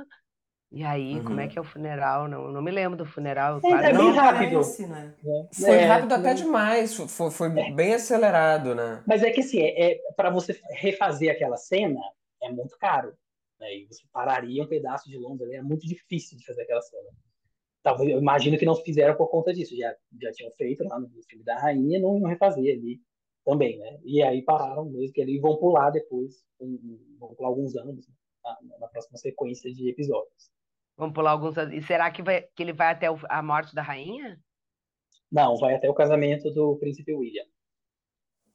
[0.75, 1.49] E aí, como é Uhum.
[1.51, 2.27] que é o funeral?
[2.29, 3.59] Não, não me lembro do funeral.
[3.59, 4.53] É, quase é bem rápido.
[4.53, 5.15] parece, né?
[5.23, 5.49] né?
[5.53, 9.03] Foi É, rápido até não- demais, foi, foi bem acelerado, né?
[9.07, 12.01] Mas é que assim, é, para você refazer aquela cena,
[12.43, 13.13] é muito caro.
[13.61, 13.77] Né?
[13.77, 17.11] E você pararia um pedaço de Londres ali, é muito difícil de fazer aquela cena.
[17.83, 19.77] Talvez, eu imagino que não fizeram por conta disso.
[19.77, 22.99] Já, já tinham feito lá no filme da Rainha, não iam refazer ali
[23.45, 23.99] também, né?
[24.05, 28.15] E aí pararam mesmo, que ali vão pular depois, um- vão pular alguns anos né?
[28.43, 30.51] na, na próxima sequência de episódios.
[30.97, 31.57] Vamos pular alguns.
[31.59, 31.75] anos.
[31.75, 34.39] E será que, vai, que ele vai até o- a morte da rainha?
[35.31, 37.45] Não, vai até o casamento do príncipe William.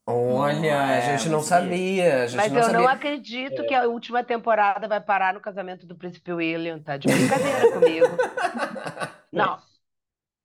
[0.09, 2.79] Olha, a É, gente não sabia, a gente Mas não eu sabia.
[2.79, 3.65] não acredito É.
[3.65, 6.79] que a última temporada vai parar no casamento do príncipe William.
[6.81, 8.07] Tá de brincadeira comigo.
[9.31, 9.57] Não.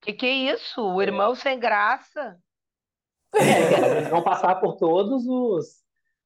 [0.01, 0.83] Que que é isso?
[0.83, 2.37] O irmão sem graça.
[3.37, 5.81] É, eles vão passar por todos os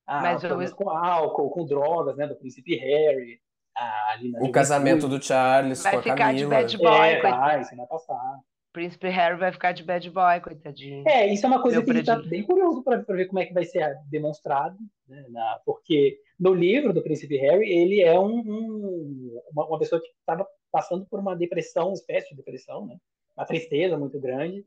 [0.07, 3.41] ah, Mas eu- problemas com álcool, com drogas, né, do príncipe Harry,
[3.77, 6.51] ah, ali na O casamento do Charles Vai com a ficar de Camila.
[6.51, 8.41] bad boy, É, vai, você vai passar.
[8.73, 11.09] Príncipe Harry vai ficar de bad boy, coitadinho.
[11.09, 13.39] É, isso é uma coisa Meu que a gente tá bem curioso para ver como
[13.39, 14.77] é que vai ser demonstrado,
[15.09, 19.99] né, na- porque no livro do Príncipe Harry, ele é um, um- uma, uma pessoa
[20.01, 22.99] que estava passando por uma depressão, uma espécie de depressão, né,
[23.35, 24.63] uma tristeza muito grande,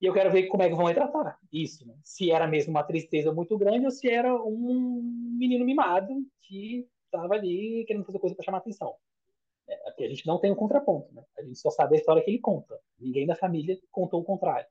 [0.00, 1.94] e eu quero ver como é que vão retratar isso, né?
[2.02, 5.00] se era mesmo uma tristeza muito grande ou se era um
[5.38, 6.84] menino mimado que
[7.16, 8.94] estava ali querendo fazer coisa para chamar atenção.
[9.68, 11.24] É, porque a gente não tem um contraponto, né?
[11.38, 12.78] A gente só sabe a história que ele conta.
[12.98, 14.66] Ninguém da família contou o contrário.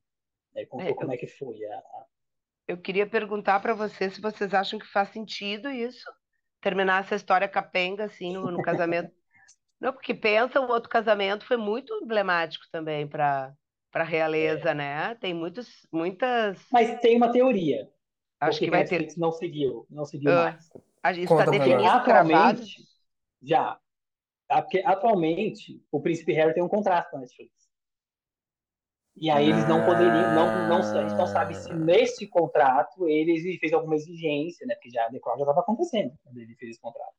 [0.54, 0.66] Né?
[0.66, 1.64] Contou É, eu- como é que foi.
[1.66, 1.84] A,
[2.68, 6.10] Eu queria perguntar para vocês se vocês acham que faz sentido isso,
[6.62, 9.12] terminar essa história capenga assim no, no casamento.
[9.80, 13.54] Não, porque pensa, o outro casamento foi muito emblemático também para
[13.92, 15.14] para realeza, né?
[15.16, 16.60] Tem muitos, muitas.
[16.72, 17.88] Mas tem uma teoria.
[18.40, 18.94] Acho que vai a ter.
[18.94, 20.68] Netflix não seguiu, não seguiu Ah, mais.
[21.04, 22.28] A- Isso está cravado.
[22.32, 22.84] Atualmente,
[23.42, 23.80] já.
[24.50, 27.52] Ah, Porque atualmente o Príncipe Harry tem um contrato com a Netflix.
[29.16, 33.58] E aí eles não poderiam, não, não, a gente não sabe se nesse contrato ele
[33.60, 34.74] fez alguma exigência, né?
[34.74, 37.14] Porque já The Crown já estava acontecendo quando ele fez esse contrato.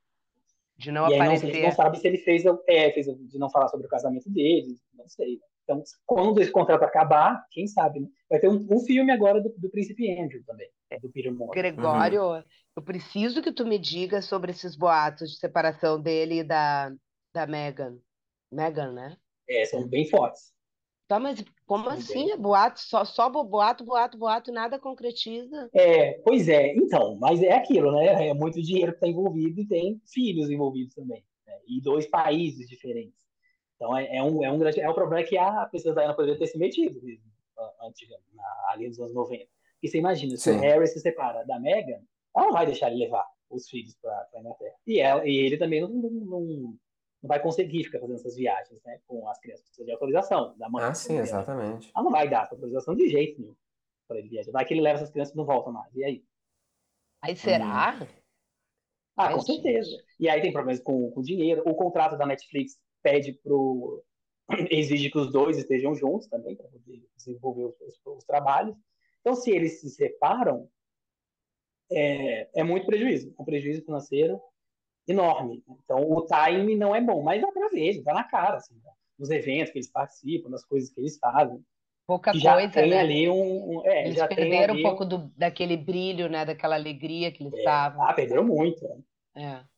[0.76, 1.76] De não e aí não, a gente não aparecer.
[1.76, 5.38] sabe se ele fez, é, fez de não falar sobre o casamento deles, não sei.
[5.62, 8.08] Então, quando esse contrato acabar, quem sabe, né?
[8.28, 10.68] Vai ter um, um filme agora do, do Príncipe Andrew também,
[11.00, 11.56] do Peter Moore.
[11.56, 12.44] Gregório,
[12.76, 16.90] eu preciso que tu me diga sobre esses boatos de separação dele e da,
[17.32, 17.98] da Meghan.
[18.50, 19.16] Meghan, né?
[19.48, 20.52] É, são bem fortes.
[21.06, 22.14] Tá, mas como Sim, assim?
[22.24, 22.30] bem.
[22.32, 25.70] É boato, só, só bo- boato, boato, boato, e nada concretiza.
[25.72, 28.28] É, pois é, então, mas é aquilo, né?
[28.28, 31.52] É muito dinheiro que está envolvido e tem filhos envolvidos também, né?
[31.68, 33.22] E dois países diferentes.
[33.76, 34.80] Então é, é um, é um grande.
[34.80, 37.24] É o problema é que a princesa Diana poderia ter se metido mesmo,
[37.58, 39.46] a- antiga, na, ali nos anos 90.
[39.74, 40.56] Porque você imagina, se Sim.
[40.56, 42.00] o Harry se separa da Meghan,
[42.36, 44.74] ela não vai deixar ele levar os filhos para a Inglaterra.
[44.86, 46.78] E, ela, e ele também não, não, não, não
[47.28, 49.00] vai conseguir ficar fazendo essas viagens, né?
[49.06, 49.66] Com as crianças.
[49.66, 50.84] Precisa de autorização da mãe.
[50.84, 51.90] Ah, sim, exatamente.
[51.94, 53.54] Ela não vai dar essa autorização de jeito nenhum
[54.08, 54.52] para ele viajar.
[54.52, 55.94] Vai que ele leva essas crianças e não volta mais.
[55.94, 56.24] E aí?
[57.22, 57.98] Aí será?
[59.16, 59.62] Ah, Ai, com gente.
[59.62, 59.90] certeza.
[60.18, 61.62] E aí tem problemas com, com dinheiro.
[61.66, 64.02] O contrato da Netflix pede pro.
[64.70, 68.76] exige que os dois estejam juntos também, para poder desenvolver os, os- os trabalhos.
[69.20, 70.68] Então, se eles se separam,
[71.90, 73.34] é, é muito prejuízo.
[73.38, 74.40] É um prejuízo financeiro
[75.06, 75.62] enorme.
[75.84, 78.90] Então, o time não é bom, mas dá para ver, dá na cara, assim, né?
[79.18, 81.62] nos eventos que eles participam, nas coisas que eles fazem.
[82.06, 83.00] Pouca já coisa, tem né?
[83.00, 83.78] ali um.
[83.78, 86.44] um- é, Eles já perderam um pouco do, daquele brilho, né?
[86.44, 88.02] Daquela alegria que eles estavam.
[88.02, 88.86] Ah, perderam muito.
[89.34, 89.62] né?
[89.62, 89.73] É.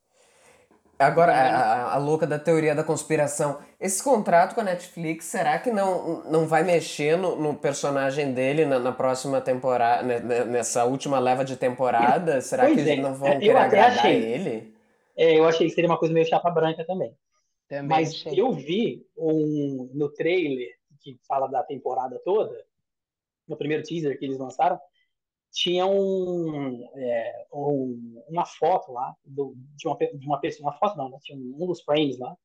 [0.98, 1.56] Agora, a,
[1.90, 3.58] a- a louca da teoria da conspiração.
[3.78, 8.64] Esse contrato com a Netflix, será que não, não vai mexer no, no personagem dele
[8.64, 12.40] na, na próxima temporada, ne- ne- nessa última leva de temporada?
[12.40, 14.22] Será Pois que é, eles não vão eu querer agradar achei.
[14.22, 14.74] ele?
[15.16, 17.14] É, eu achei que seria uma coisa meio chapa branca também.
[17.68, 18.40] Também Mas achei.
[18.40, 20.68] eu vi um, no trailer
[21.02, 22.54] que fala da temporada toda,
[23.46, 24.78] no primeiro teaser que eles lançaram,
[25.56, 30.98] tinha um, é, um- uma foto lá do- de, uma, de uma pessoa, uma foto
[30.98, 31.16] não, né?
[31.22, 32.36] tinha um, dos frames lá,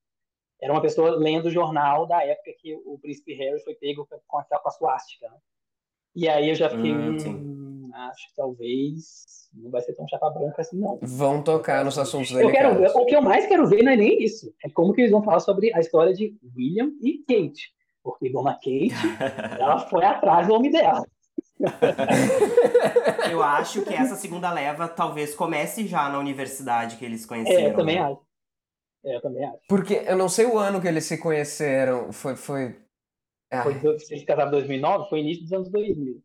[0.58, 4.38] era uma pessoa lendo o jornal da época que o príncipe Harry foi pego com
[4.38, 5.36] a, com a suástica, né?
[6.14, 9.22] E aí eu já fiquei, Hum, hum, acho que talvez
[9.52, 10.98] não vai ser tão chapa branca assim, não.
[11.02, 14.22] Vão tocar nos assuntos Eu quero o que eu mais quero ver não é nem
[14.22, 14.54] isso.
[14.64, 17.74] É como que eles vão falar sobre a história de William e Kate.
[18.02, 18.88] Porque Dona Kate,
[19.60, 21.06] ela foi atrás do homem dela.
[23.30, 27.60] Eu acho que essa segunda leva talvez comece já na universidade que eles conheceram.
[27.60, 28.02] É, eu também né?
[28.02, 28.20] acho.
[29.04, 29.58] É, eu também acho.
[29.68, 32.12] Porque eu não sei o ano que eles se conheceram.
[32.12, 32.36] Foi.
[32.36, 32.76] foi...
[33.50, 33.74] Ah, Foi,
[34.10, 36.22] eles casaram em 2009, foi início dos anos 2000.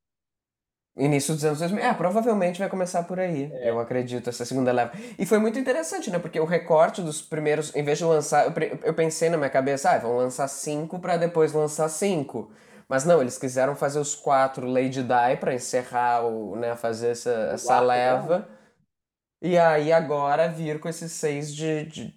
[0.98, 1.84] Início dos anos 2000.
[1.84, 4.94] É, provavelmente vai começar por aí, eu acredito, essa segunda leva.
[5.20, 6.18] E foi muito interessante, né?
[6.18, 8.46] Porque o recorte dos primeiros, em vez de lançar.
[8.46, 12.50] Eu, eu pensei na minha cabeça, ah, vão lançar cinco pra depois lançar cinco.
[12.90, 16.56] Mas não, eles quiseram fazer os quatro Lady Di pra encerrar o.
[16.56, 18.48] né, fazer essa, essa arco, leva.
[19.42, 22.14] E aí agora vir com esses seis de, de-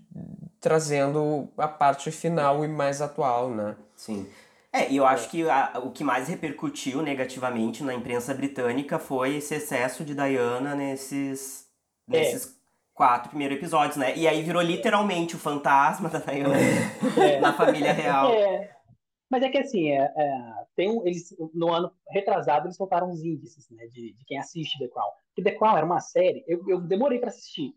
[0.60, 3.76] trazendo a parte final e mais atual, né?
[3.96, 4.28] Sim.
[4.72, 9.36] É, e eu acho que a- o que mais repercutiu negativamente na imprensa britânica foi
[9.36, 11.66] esse excesso de Diana nesses,
[12.08, 12.12] É.
[12.20, 12.54] nesses
[12.94, 14.16] quatro primeiros episódios, né?
[14.16, 16.54] E aí virou literalmente o fantasma da Diana
[17.20, 17.40] É.
[17.40, 18.32] na família real.
[18.32, 18.70] É,
[19.30, 23.22] mas é que assim, é, é, tem um, eles, no ano retrasado, eles soltaram os
[23.24, 25.10] índices né, de, de quem assiste The Crown.
[25.28, 27.72] Porque The Crown era uma série, eu, eu demorei pra assistir.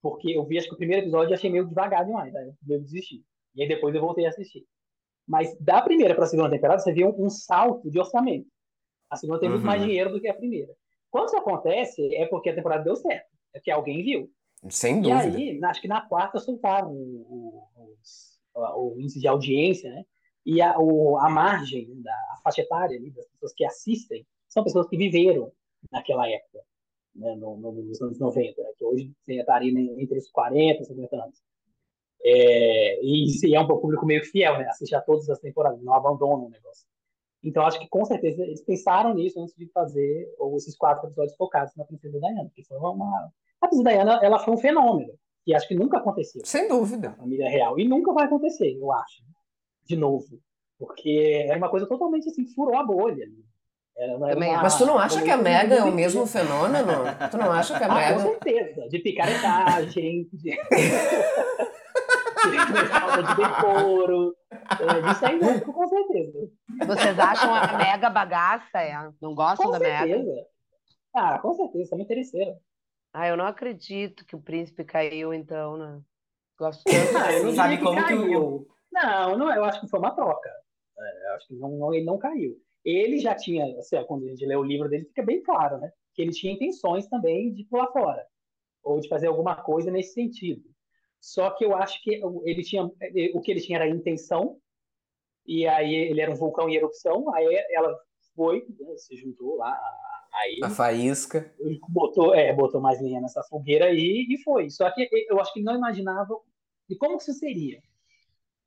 [0.00, 2.80] Porque eu vi, acho que o primeiro episódio e achei meio devagar demais, aí eu
[2.80, 3.24] desisti.
[3.54, 4.64] E aí depois eu voltei a assistir.
[5.26, 8.46] Mas da primeira para a segunda temporada, você vê um, um, salto de orçamento.
[9.10, 9.88] A segunda tem muito mais Uhum.
[9.88, 10.72] dinheiro do que a primeira.
[11.10, 13.26] Quando isso acontece, é porque a temporada deu certo.
[13.52, 14.30] É que alguém viu.
[14.68, 15.18] Sem E dúvida.
[15.38, 20.04] aí, acho que na quarta soltaram o, o, os- o índice de audiência, né?
[20.46, 24.62] E a, o, a margem, da, a faixa etária ali, das pessoas que assistem são
[24.62, 25.50] pessoas que viveram
[25.90, 26.60] naquela época,
[27.16, 27.34] né?
[27.34, 28.70] No, no, nos anos 90, né?
[28.78, 31.42] que hoje tem estaria entre os 40 e 50 anos.
[32.24, 34.68] É, e isso é um público meio fiel, né?
[34.68, 36.86] Assiste a todas as temporadas, não abandona o negócio.
[37.42, 41.36] Então, acho que com certeza eles pensaram nisso antes de fazer ou esses quatro episódios
[41.36, 43.32] focados na Princesa Diana, porque foi uma.
[43.60, 45.12] A Princesa Diana, ela foi um fenômeno,
[45.44, 47.10] que acho que nunca aconteceu Sem dúvida.
[47.10, 47.78] na família real.
[47.78, 49.22] E nunca vai acontecer, eu acho,
[49.86, 50.40] de novo.
[50.78, 53.24] Porque era uma coisa totalmente assim, furou a bolha.
[53.96, 54.62] Era, era Também uma-.
[54.62, 56.86] Mas tu não acha que a uma- Mega é o mesmo fenômeno?
[57.30, 58.18] Tu não acha que a Ah, com Mega.
[58.20, 58.88] certeza.
[58.88, 60.50] De picaretagem, de.
[62.46, 64.36] de falta de decoro.
[64.50, 66.50] É, disso aí, não, com certeza.
[66.86, 68.80] Vocês acham a mega bagaça?
[68.80, 69.08] É?
[69.20, 70.06] Não gostam Com da mega?
[70.06, 70.46] certeza.
[71.14, 72.54] Ah, com certeza, são interesseiros.
[73.14, 76.00] Ah, eu não acredito que o príncipe caiu, então, né?
[76.58, 77.16] Gosto tanto.
[77.16, 78.68] Ah, eu não Sabe como que o- caiu.
[78.92, 80.48] Não, não, eu acho que foi uma troca.
[80.98, 82.56] É, eu acho que não, não- ele não caiu.
[82.84, 85.90] Ele já tinha, assim, quando a gente lê o livro dele, fica bem claro, né?
[86.14, 88.24] Que ele tinha intenções também de pular fora.
[88.82, 90.62] Ou de fazer alguma coisa nesse sentido.
[91.20, 94.58] Só que eu acho que ele tinha, o que ele tinha era a intenção,
[95.44, 97.96] e aí ele era um vulcão em erupção, aí ela
[98.34, 99.72] foi, né, se juntou lá
[100.32, 101.54] a ele, A faísca.
[101.88, 104.70] botou, é, botou mais lenha nessa fogueira aí e foi.
[104.70, 106.38] Só que eu acho que ele não imaginava
[106.88, 107.80] de como que isso seria.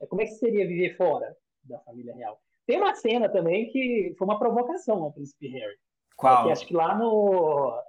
[0.02, 2.40] É, Como é que seria viver fora da família real.
[2.66, 5.78] Tem uma cena também que foi uma provocação ao príncipe Harry.
[6.16, 6.46] Qual?
[6.46, 7.82] Que acho que lá no.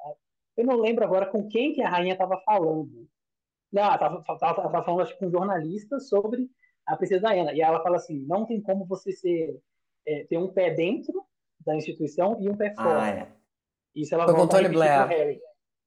[0.56, 3.08] Eu não lembro agora com quem que a rainha estava falando.
[3.72, 6.48] Não, ela estava falando acho, com um jornalista sobre
[6.86, 7.52] a princesa Diana.
[7.52, 9.60] E ela fala assim: não tem como você ser,
[10.06, 11.24] é, ter um pé dentro
[11.64, 13.02] da instituição e um pé fora.
[13.02, 13.32] Ah, é.
[13.94, 15.06] Isso ela Foi com volta a Tony repetir Blair.
[15.06, 15.40] pro Harry.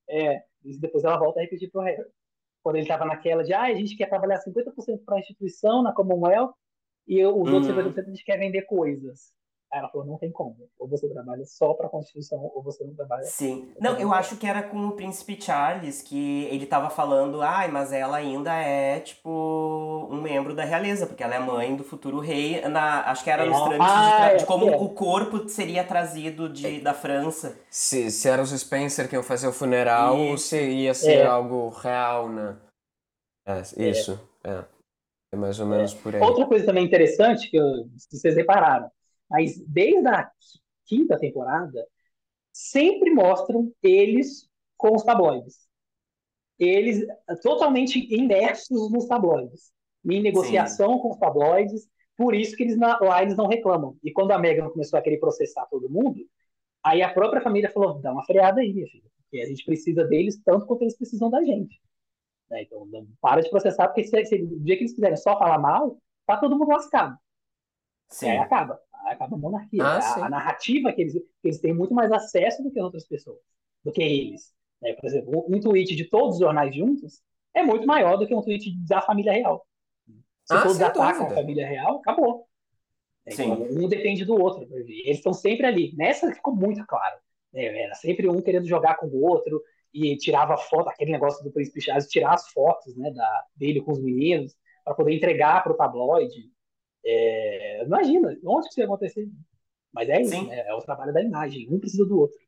[0.08, 2.04] É, isso depois ela volta a repetir pro Harry.
[2.64, 5.92] Quando ele estava naquela de, ah, a gente quer trabalhar 50% para a instituição, na
[5.92, 6.54] Commonwealth,
[7.06, 7.92] e os outros Uhum.
[7.92, 9.34] 50% a gente quer vender coisas.
[9.74, 10.56] Aí ela falou, não tem como.
[10.78, 13.24] Ou você trabalha só para a Constituição, ou você não trabalha.
[13.24, 13.72] Sim.
[13.80, 17.92] Não, eu acho que era com o príncipe Charles que ele tava falando, ai, mas
[17.92, 22.60] ela ainda é, tipo, um membro da realeza, porque ela é mãe do futuro rei.
[22.68, 23.64] Na, acho que era nos É.
[23.64, 24.76] trâmites de, Ah, tra- é, de como é.
[24.76, 27.58] o corpo seria trazido de, da França.
[27.68, 30.50] Se, se era os Spencer que iam fazer o funeral, ou Isso.
[30.50, 31.26] se ia ser É.
[31.26, 32.56] algo real, né?
[33.44, 33.60] É,
[33.90, 34.20] isso.
[34.44, 34.64] É.
[35.32, 36.22] É mais ou menos por aí.
[36.22, 38.88] Outra coisa também interessante, que eu, se vocês repararam,
[39.30, 40.30] mas desde a
[40.86, 41.86] quinta temporada,
[42.52, 45.66] sempre mostram eles com os tabloides.
[46.58, 47.04] Eles
[47.42, 49.72] totalmente imersos nos tabloides,
[50.04, 53.96] em negociação com os tabloides, por isso que eles na- lá eles não reclamam.
[54.04, 56.20] E quando a Meghan começou a querer processar todo mundo,
[56.82, 60.04] aí a própria família falou: dá uma freada aí, minha filha, porque a gente precisa
[60.04, 61.80] deles tanto quanto eles precisam da gente.
[62.50, 62.62] Né?
[62.62, 65.58] Então, não para de processar, porque se, se, o dia que eles quiserem só falar
[65.58, 67.16] mal, tá todo mundo lascado.
[68.08, 68.30] Sim.
[68.30, 68.80] Aí acaba.
[69.04, 69.82] Acaba a monarquia.
[69.84, 73.06] Ah, a, a narrativa que eles, que eles têm muito mais acesso do que outras
[73.06, 73.38] pessoas,
[73.84, 74.52] do que eles.
[74.82, 74.92] né?
[74.94, 77.22] Por exemplo, um tweet de todos os jornais juntos
[77.54, 79.66] é muito maior do que um tweet da família real.
[80.44, 81.32] Se Ah, todos atacam dúvida.
[81.32, 82.46] a família real, acabou.
[83.30, 83.44] Sim.
[83.52, 84.68] Então, um depende do outro.
[84.76, 85.94] Eles estão sempre ali.
[85.96, 87.16] Nessa ficou muito claro.
[87.52, 87.64] né?
[87.84, 89.62] Era sempre um querendo jogar com o outro
[89.92, 93.92] e tirava foto, aquele negócio do Príncipe Charles, tirar as fotos né, da, dele com
[93.92, 96.50] os meninos para poder entregar para o tabloide.
[97.04, 99.28] É, imagina, onde que isso ia acontecer?
[99.92, 100.60] Mas é isso, né?
[100.66, 101.68] é o trabalho da imagem.
[101.70, 102.38] Um precisa do outro.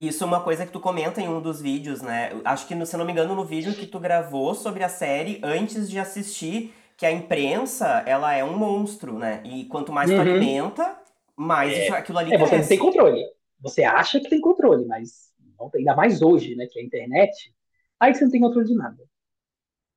[0.00, 2.30] Isso é uma coisa que tu comenta em um dos vídeos, né?
[2.44, 5.88] Acho que, se não me engano, no vídeo que tu gravou sobre a série antes
[5.88, 9.42] de assistir, que a imprensa, ela é um monstro, né?
[9.44, 10.20] E quanto mais tu Uhum.
[10.20, 10.98] alimenta,
[11.36, 11.84] mais É.
[11.84, 13.24] isso- aquilo ali É, você não tem controle.
[13.60, 15.80] Você acha que tem controle, mas não tem.
[15.80, 16.66] Ainda mais hoje, né?
[16.66, 17.54] Que é a internet.
[18.00, 19.02] Aí você não tem controle de nada.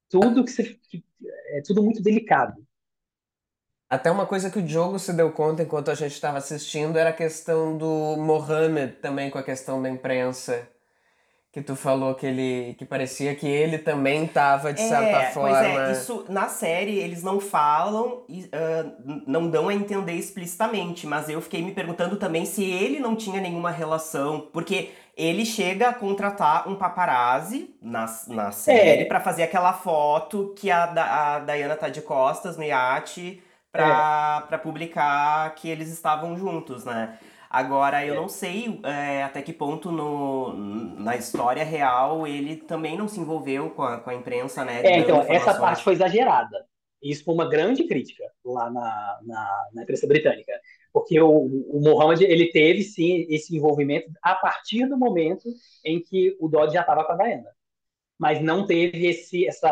[0.10, 0.63] Tudo que você.
[0.89, 1.04] que-
[1.50, 2.65] é tudo muito delicado.
[3.89, 7.10] Até uma coisa que o Diogo se deu conta enquanto a gente estava assistindo era
[7.12, 10.67] a questão do Mohammed também com a questão da imprensa.
[11.54, 15.58] Que tu falou que ele que parecia que ele também estava de certa É, forma.
[15.58, 21.08] Pois é, isso na série eles não falam e n- não dão a entender explicitamente,
[21.08, 25.88] mas eu fiquei me perguntando também se ele não tinha nenhuma relação, porque ele chega
[25.89, 29.06] a contratar um paparazzi na, na série É.
[29.06, 33.41] pra fazer aquela foto que a, Da- a Diana tá de costas no iate
[33.78, 37.20] pra, pra publicar que eles estavam juntos, né?
[37.50, 38.18] Agora, eu É.
[38.18, 43.70] não sei é, até que ponto no, na história real ele também não se envolveu
[43.72, 44.82] com a, com a imprensa, né?
[44.84, 46.66] É, então, essa parte foi exagerada.
[47.02, 50.52] Isso foi uma grande crítica lá na, na, na imprensa britânica.
[50.92, 55.48] Porque o, o Mohammed, ele teve, sim, esse envolvimento a partir do momento
[55.86, 57.50] em que o Dodge já estava com a Diana.
[58.18, 59.70] Mas não teve esse, essa...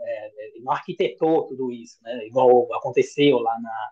[0.00, 2.26] É, não arquitetou tudo isso, né?
[2.26, 3.90] Igual aconteceu lá na,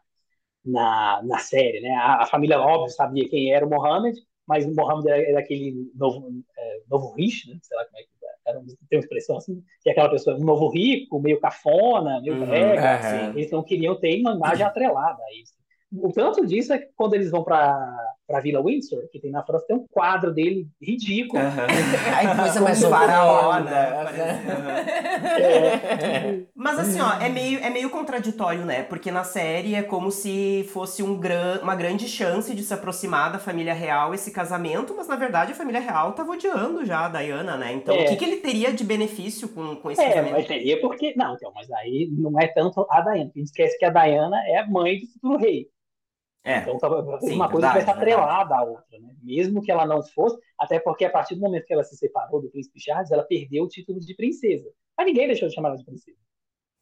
[0.64, 1.94] na, na série, né?
[1.94, 5.90] A, a, família, óbvio, sabia quem era o Mohammed, mas o Mohammed era, era aquele
[5.94, 7.58] novo, é, novo rich, né?
[7.62, 8.08] Sei lá como é que
[8.46, 12.34] era, tem uma expressão assim, que é aquela pessoa, um novo rico, meio cafona, meio
[12.34, 15.54] uhum, brega, assim, eles não queriam ter uma imagem atrelada a isso.
[15.92, 17.74] O tanto disso é que quando eles vão para
[18.26, 21.42] para Vila Windsor, que tem na França, tem um quadro dele ridículo.
[21.42, 21.50] Uhum.
[22.14, 23.70] Ai, coisa mais faraona.
[25.38, 26.42] É.
[26.54, 28.82] Mas assim, ó, é meio, é meio contraditório, né?
[28.82, 33.30] Porque na série é como se fosse um gran, uma grande chance de se aproximar
[33.32, 37.08] da família real esse casamento, mas na verdade a família real tava odiando já a
[37.08, 37.72] Diana, né?
[37.74, 38.04] Então é.
[38.04, 40.32] o que, que ele teria de benefício com, com esse é, casamento?
[40.32, 41.14] Mas teria porque.
[41.16, 43.30] Não, então, mas aí não é tanto a Diana.
[43.34, 45.68] A gente esquece que a Diana é a mãe do futuro rei.
[46.44, 46.58] É.
[46.58, 46.78] Então,
[47.20, 49.14] sim, uma coisa verdade, vai estar atrelada à outra, né?
[49.22, 52.42] Mesmo que ela não fosse, até porque a partir do momento que ela se separou
[52.42, 54.70] do príncipe Charles, ela perdeu o título de princesa.
[54.96, 56.18] Mas ninguém deixou de chamar ela de princesa.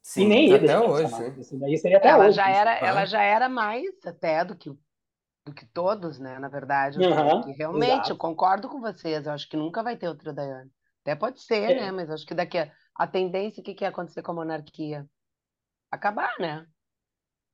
[0.01, 1.31] Sim, e nem ele até hoje.
[1.31, 2.35] De seria até ela hoje.
[2.35, 4.69] Já era, ela já era mais até do que,
[5.45, 6.37] do que todos, né?
[6.39, 6.99] Na verdade.
[6.99, 8.11] Uhum, realmente, exato.
[8.11, 9.25] eu concordo com vocês.
[9.25, 10.69] Eu acho que nunca vai ter outra Diana.
[11.01, 11.75] Até pode ser, é.
[11.75, 11.91] né?
[11.91, 15.07] Mas acho que daqui a, a tendência, o que, que ia acontecer com a monarquia?
[15.89, 16.65] Acabar, né?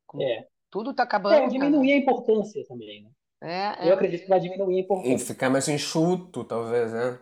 [0.08, 0.19] Com...
[0.19, 0.48] É.
[0.70, 1.36] Tudo tá acabando.
[1.36, 3.10] É, diminuir a importância também, né?
[3.42, 3.90] É, é.
[3.90, 5.16] Eu acredito que vai diminuir a importância.
[5.16, 7.20] E ficar mais enxuto, talvez, né?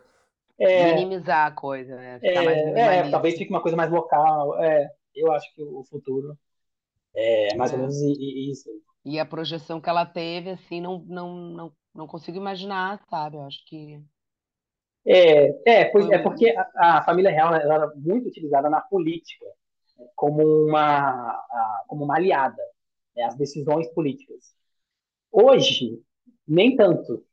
[0.59, 2.19] É, Minimizar a coisa, né?
[2.19, 4.59] Ficar é, é, talvez fique uma coisa mais local.
[4.61, 6.37] É, eu acho que o futuro
[7.15, 7.81] é mais ou é.
[7.81, 8.69] menos isso.
[9.05, 13.37] E a projeção que ela teve, assim, não, não, não, não consigo imaginar, sabe?
[13.37, 14.01] Eu acho que.
[15.05, 19.45] É, é, pois, é porque a, a família real era muito utilizada na política
[20.15, 21.39] como uma,
[21.87, 22.61] como uma aliada
[23.17, 24.55] né, as decisões políticas.
[25.31, 26.01] Hoje,
[26.47, 27.25] nem tanto.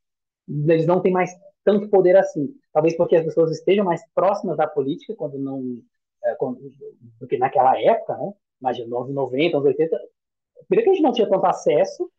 [0.47, 1.31] Eles não têm mais
[1.63, 2.53] tanto poder assim.
[2.73, 5.81] Talvez porque as pessoas estejam mais próximas da política quando não
[6.23, 6.59] é, quando,
[7.19, 8.33] do que naquela época, né?
[8.59, 9.97] Imagina, anos 90, anos 80.
[10.67, 12.11] Primeiro que a gente não tinha tanto acesso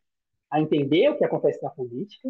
[0.49, 2.29] a entender o que acontece na política.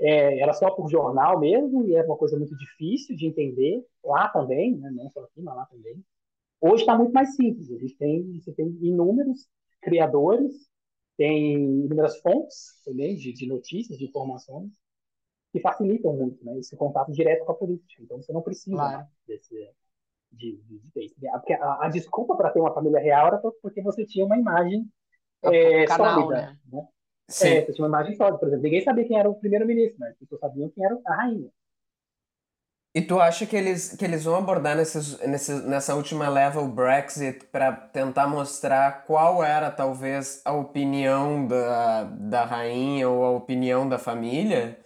[0.00, 4.28] É, era só por jornal mesmo, e era uma coisa muito difícil de entender, lá
[4.28, 4.90] também, né?
[4.90, 6.02] não só aqui, mas lá também.
[6.60, 9.48] Hoje está muito mais simples, a gente tem, você tem inúmeros
[9.82, 10.68] criadores,
[11.16, 14.70] tem inúmeras fontes também de, de notícias, de informações,
[15.52, 18.02] que facilitam muito né, esse contato direto com a política.
[18.02, 18.98] Então você não precisa claro.
[18.98, 19.54] né, desse,
[20.32, 23.82] de, de, de, de Porque a, a desculpa para ter uma família real era porque
[23.82, 24.90] você tinha uma imagem
[25.42, 26.40] é, canal, sólida.
[26.40, 26.58] Né?
[26.72, 26.88] Né?
[27.28, 28.38] É, você tinha uma imagem sólida.
[28.38, 31.14] Por exemplo, ninguém sabia quem era o primeiro-ministro, mas as pessoas sabiam quem era a
[31.14, 31.50] rainha.
[32.94, 36.68] E tu acha que eles, que eles vão abordar nesses, nesses, nessa última leva o
[36.68, 43.88] Brexit para tentar mostrar qual era talvez a opinião da, da rainha ou a opinião
[43.88, 44.78] da família?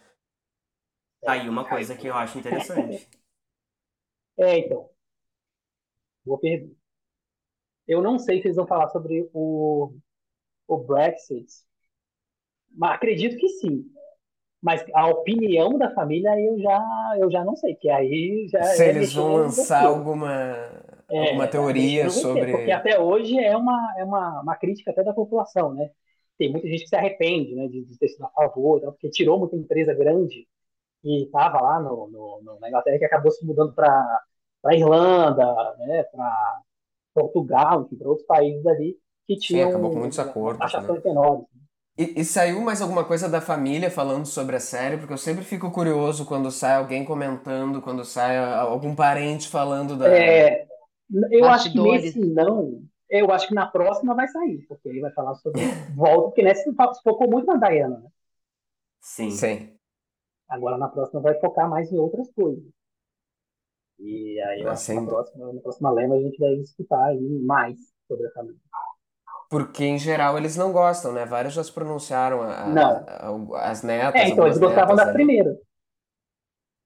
[1.21, 3.09] Tá aí uma coisa que eu acho interessante.
[4.39, 4.91] É, então.
[6.25, 6.77] Boa pergunta.
[7.87, 9.93] Eu não sei se eles vão falar sobre o,
[10.69, 11.47] o Brexit,
[12.71, 13.85] mas acredito que sim.
[14.63, 18.63] Mas a opinião da família eu já, eu já não sei, que aí já.
[18.63, 20.33] Se é eles vão lançar alguma,
[21.11, 22.53] é, alguma teoria sobre.
[22.53, 25.91] Porque até hoje é uma, é uma, uma crítica até da população, né?
[26.39, 29.39] Tem muita gente que se arrepende né, de, de ter sido a favor, porque tirou
[29.39, 30.47] muita empresa grande
[31.03, 34.23] que estava lá no, no, no, na Inglaterra que acabou se mudando para
[34.65, 35.45] a Irlanda,
[35.79, 36.61] né, para
[37.15, 41.11] Portugal, para outros países ali que tinham Sim, acabou com muitos acordos, taxações né?
[41.11, 41.47] menores.
[41.99, 44.99] E, e, saiu mais alguma coisa da família falando sobre a série?
[44.99, 50.07] Porque eu sempre fico curioso quando sai alguém comentando, quando sai algum parente falando da.
[50.07, 50.67] É,
[51.31, 52.83] eu acho que nesse não.
[53.09, 55.61] Eu acho que na próxima vai sair, porque ele vai falar sobre
[55.95, 56.71] volta, porque nessa
[57.03, 58.09] focou muito na Diana, né?
[59.01, 59.31] Sim.
[59.31, 59.77] Sim.
[60.49, 62.65] Agora na próxima vai focar mais em outras coisas.
[63.99, 68.27] E aí que na próxima, na próxima lema a gente vai escutar aí mais sobre
[68.27, 68.61] a família.
[69.49, 71.25] Porque, em geral, eles não gostam, né?
[71.25, 72.65] Vários já se pronunciaram, a,
[73.55, 74.21] a, as netas.
[74.21, 75.57] É, então, eles gostavam das primeiras.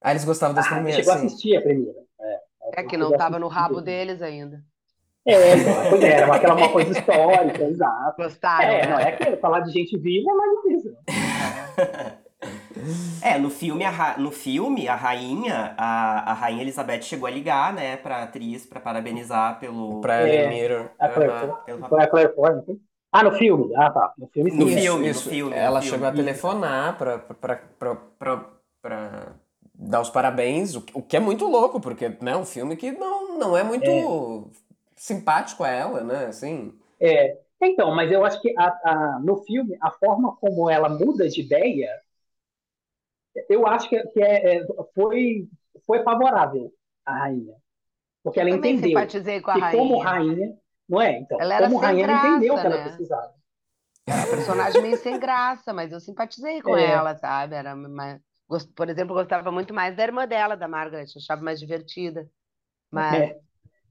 [0.03, 1.05] Ah, eles gostavam das ah, primeiras.
[1.05, 1.23] Chegou sim.
[1.23, 1.99] a assistir a primeira.
[2.21, 4.63] É, é que não estava no rabo deles ainda.
[5.27, 8.23] É, pois é, era aquela uma coisa histórica, exato.
[8.23, 8.65] Gostaram.
[8.65, 8.91] É, né?
[8.91, 10.97] não é que falar de gente viva é mais difícil.
[13.23, 17.73] É, no filme, a, no filme, a rainha, a, a rainha Elizabeth chegou a ligar,
[17.73, 20.01] né, pra atriz, pra parabenizar pelo...
[20.01, 20.91] Pra é, Mirror.
[20.99, 21.33] A Claire,
[21.67, 21.89] pelo...
[21.89, 22.51] Foi a Claire Foy,
[23.13, 23.75] Ah, no filme?
[23.77, 24.13] Ah, tá.
[24.17, 24.59] No filme, sim.
[24.59, 25.25] No filme, isso.
[25.25, 25.57] no filme.
[25.57, 26.21] Ela no chegou filme.
[26.21, 28.45] a telefonar pra, pra, pra, pra,
[28.83, 29.33] pra
[29.75, 33.39] dar os parabéns, o, o que é muito louco, porque, né, um filme que não,
[33.39, 34.45] não é muito é.
[34.95, 36.75] simpático a ela, né, assim...
[37.01, 41.29] É, então, mas eu acho que a, a, no filme, a forma como ela muda
[41.29, 41.91] de ideia,
[43.49, 45.49] eu acho que, que é, é, foi,
[45.87, 46.73] foi favorável
[47.05, 47.55] à rainha.
[48.23, 49.83] Porque ela Também entendeu simpatizei com a que rainha.
[49.83, 50.59] como rainha,
[50.89, 51.19] não é?
[51.19, 52.83] Então, Ela era como sem rainha, ela entendeu o que graça, ela né?
[52.89, 53.35] precisava.
[54.07, 56.91] Era um personagem meio sem graça, mas eu simpatizei com É.
[56.93, 57.55] ela, sabe?
[57.55, 57.75] Era
[58.75, 62.29] Por exemplo, eu gostava muito mais da irmã dela, da Margaret, eu achava mais divertida.
[62.91, 63.41] Mas, É.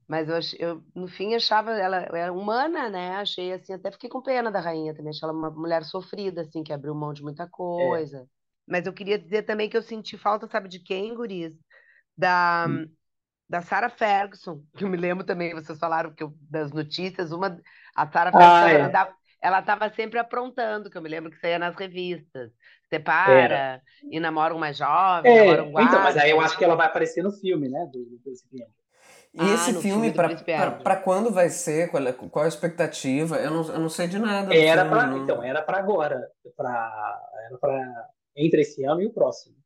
[0.06, 3.16] mas eu, eu, no fim, achava ela era humana, né?
[3.16, 6.62] Achei assim, até fiquei com pena da rainha também, achei ela uma mulher sofrida, assim,
[6.62, 8.28] que abriu mão de muita coisa.
[8.70, 11.54] Mas eu queria dizer também que eu senti falta, sabe, de quem, guris?
[12.16, 12.68] Da,
[13.48, 17.60] da Sarah Ferguson, que eu me lembro também, vocês falaram que eu- das notícias, uma,
[17.94, 19.00] a Sarah Ah, Ferguson, é.
[19.42, 22.52] ela estava sempre aprontando, que eu me lembro que saía nas revistas.
[22.90, 26.40] Separa, e namora um mais jovem, É, namora um então, mas aí eu guarda.
[26.40, 27.86] acho que ela vai aparecer no filme, né?
[27.92, 28.66] Do, do Príncipe.
[29.32, 31.90] E Ah, esse filme, filme pra quando vai ser?
[31.90, 33.36] Qual, é- qual a expectativa?
[33.38, 34.54] Eu não, eu não sei de nada.
[34.72, 39.12] Era pra, não- então, era para agora, pra, era para entre esse ano e o
[39.12, 39.56] próximo.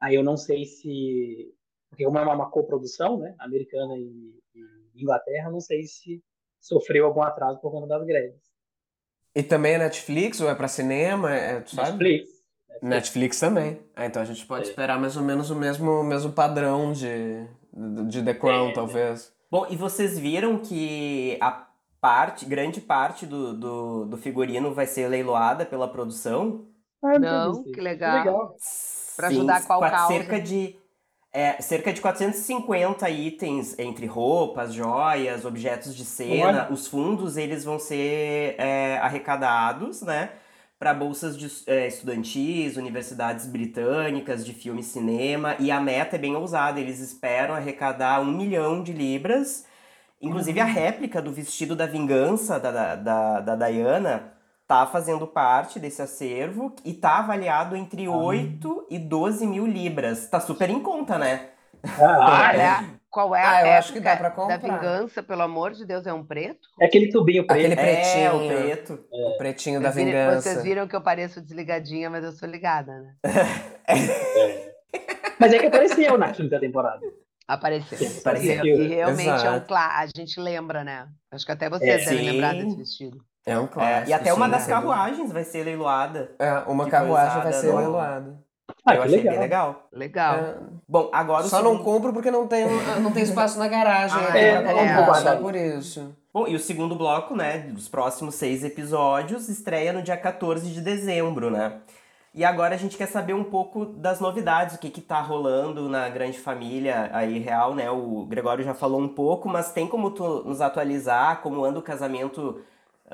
[0.00, 1.54] Aí eu não sei se,
[1.88, 6.22] porque como é uma, uma coprodução, né, americana e, e Inglaterra, não sei se
[6.60, 8.42] sofreu algum atraso por conta das greves.
[9.34, 11.34] E também é Netflix ou é pra cinema?
[11.34, 11.90] É, tu sabe?
[11.90, 12.42] Netflix.
[12.82, 13.80] Netflix também.
[13.94, 14.68] Ah, então a gente pode É.
[14.70, 17.46] esperar mais ou menos o mesmo, o mesmo padrão de,
[18.08, 18.72] de The Crown, É.
[18.72, 19.32] talvez.
[19.50, 21.68] Bom, e vocês viram que a
[22.00, 26.66] parte, grande parte do, do, do figurino vai ser leiloada pela produção?
[27.02, 28.56] Ah, Não, que legal.
[29.16, 30.14] Pra Sim, ajudar qual quatro- causa?
[30.14, 30.76] Cerca de,
[31.32, 36.46] é, cerca de 450 itens entre roupas, joias, objetos de cena.
[36.46, 36.68] Olha.
[36.72, 40.30] Os fundos, eles vão ser é, arrecadados, né?
[40.78, 45.54] Para bolsas de, é, estudantis, universidades britânicas de filme e cinema.
[45.60, 46.80] E a meta é bem ousada.
[46.80, 49.64] Eles esperam arrecadar um milhão de libras.
[50.20, 54.31] Inclusive, a réplica do vestido da vingança da, da, da, da Diana
[54.72, 60.26] tá fazendo parte desse acervo e tá avaliado entre 8 e 12 mil libras.
[60.28, 61.50] Tá super em conta, né?
[61.84, 64.56] Ah, Qual é, a- qual é a Ah, eu acho que dá pra da comprar.
[64.58, 66.68] vingança, pelo amor de Deus, é um preto?
[66.80, 67.58] é aquele tubinho preto.
[67.66, 68.36] Aquele É, pretinho.
[68.36, 69.04] o preto.
[69.12, 70.40] O pretinho da Vocês viram- vingança.
[70.50, 73.14] Vocês viram que eu pareço desligadinha, mas eu sou ligada, né?
[75.38, 77.00] Mas é que apareceu na quinta temporada.
[77.48, 77.98] Apareceu.
[77.98, 78.64] Sim, apareceu.
[78.64, 79.66] E realmente é um Exato.
[79.66, 81.08] clá, a gente lembra, né?
[81.30, 82.30] Acho que até É, vocês devem sim.
[82.30, 83.18] lembrar desse vestido.
[83.44, 84.10] É um É, clássico.
[84.10, 84.70] e até uma sim, das sim.
[84.70, 86.30] carruagens vai ser leiloada.
[86.38, 88.38] É, uma foi carruagem vai ser no- leiloada.
[88.86, 89.32] Ah, Eu que achei legal.
[89.32, 89.88] bem legal.
[89.92, 90.34] Legal.
[90.36, 90.54] É,
[90.88, 92.66] Bom, agora o Só não segundo- compro porque não tem,
[93.00, 95.14] não tem espaço na garagem Ah, aqui é, é, é.
[95.14, 96.16] só por isso.
[96.32, 100.80] Bom, e o segundo bloco, né, dos próximos seis episódios, estreia no dia 14 de
[100.80, 101.80] dezembro, né?
[102.34, 105.86] E agora a gente quer saber um pouco das novidades, o que que tá rolando
[105.90, 107.90] na grande família aí real, né?
[107.90, 111.82] O Gregório já falou um pouco, mas tem como tu nos atualizar como anda o
[111.82, 112.62] casamento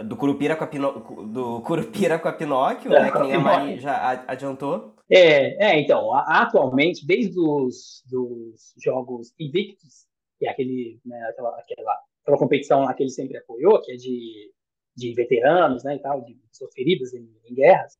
[0.05, 0.93] do Curupira com a, Pino...
[1.27, 3.11] do Curupira com a Pinóquio, né?
[3.11, 4.95] Que nem a Mari já adiantou.
[5.11, 10.07] É, é, então, atualmente, desde os dos jogos Invictus,
[10.39, 13.97] que é aquele, né, aquela, aquela, aquela competição lá que ele sempre apoiou, que é
[13.97, 14.53] de,
[14.95, 17.97] de veteranos, né, e tal, de pessoas feridas em, em guerras,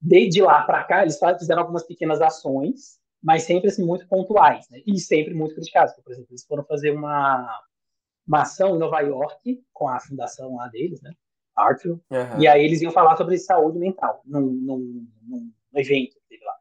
[0.00, 4.82] desde lá para cá, eles fizeram algumas pequenas ações, mas sempre, assim, muito pontuais, né,
[4.84, 5.94] e sempre muito criticadas.
[5.94, 7.62] Por exemplo, eles foram fazer uma,
[8.26, 11.12] uma ação em Nova York, com a fundação lá deles, né,
[11.54, 12.40] Arthur, Aham.
[12.40, 16.54] e aí eles iam falar sobre saúde mental num, num, num evento que teve lá.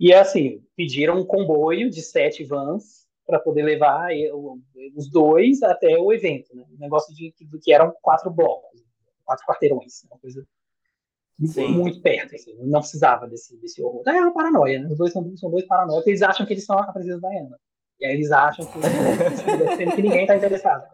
[0.00, 4.58] E assim, pediram um comboio de sete vans para poder levar e- o-
[4.96, 6.64] os dois até o evento, né?
[6.72, 8.80] Um negócio de que, que eram quatro blocos,
[9.24, 10.46] quatro quarteirões, uma coisa
[11.44, 11.68] Sim.
[11.74, 14.02] muito perto, assim, não precisava desse, desse horror.
[14.08, 14.88] É uma paranoia, né?
[14.90, 17.58] Os dois são, são dois paranoicos, eles acham que eles são a princesa Diana.
[18.00, 18.78] E aí eles acham que,
[19.76, 20.84] sendo que ninguém está interessado.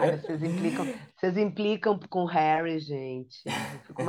[0.00, 3.42] Ai, vocês implicam, vocês implicam com o Harry, gente.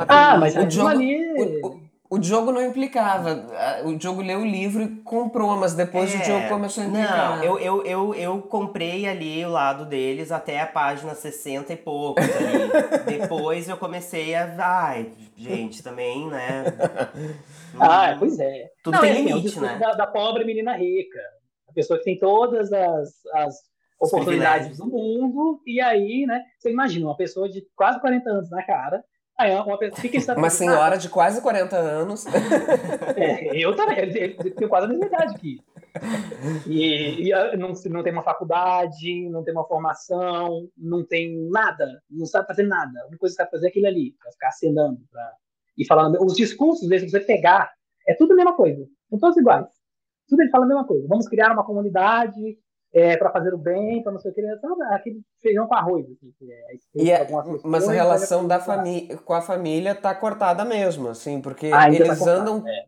[0.07, 0.55] Ah, mas.
[0.55, 1.61] O jogo- ali...
[1.61, 3.45] O, o, o Diogo não implicava.
[3.83, 7.37] O Diogo leu o livro e comprou, mas depois o É, Diogo começou a implicar.
[7.37, 11.75] Não, eu, eu, eu, eu comprei ali o lado deles até a página 60 e
[11.75, 12.71] poucos ali.
[13.19, 14.55] Depois eu comecei a.
[14.57, 16.63] Ai, gente, também, né?
[17.77, 18.69] Ah, pois é.
[18.81, 19.77] Tudo Não, tem é o limite, né?
[19.77, 21.19] Da, da pobre menina rica.
[21.77, 23.55] Pessoa que tem todas as, as
[23.99, 26.43] oportunidades do mundo, e aí, né?
[26.57, 29.03] Você imagina uma pessoa de quase 40 anos na cara.
[29.37, 30.01] Aí uma pessoa.
[30.01, 32.25] Fica essa- Uma senhora de quase 40 anos.
[33.15, 35.59] É, eu também, eu tenho quase a mesma idade que.
[36.67, 42.25] E, e não, não tem uma faculdade, não tem uma formação, não tem nada, não
[42.25, 42.91] sabe fazer nada.
[43.01, 45.31] A única coisa que sabe fazer é aquilo ali, pra ficar acenando pra,
[45.77, 46.17] e falando.
[46.23, 47.71] Os discursos se você pegar,
[48.07, 49.67] é tudo a mesma coisa, são todos iguais.
[50.27, 51.07] Tudo ele fala a mesma coisa.
[51.07, 52.57] Vamos criar uma comunidade
[52.93, 54.83] é, para fazer o bem, para não sei o que, sabe?
[54.91, 56.05] aquele feijão com arroz.
[56.05, 57.27] Assim, é, e é,
[57.63, 62.19] mas a relação da família com a família tá cortada mesmo, assim, porque ah, eles
[62.19, 62.63] tá andam.
[62.67, 62.85] É.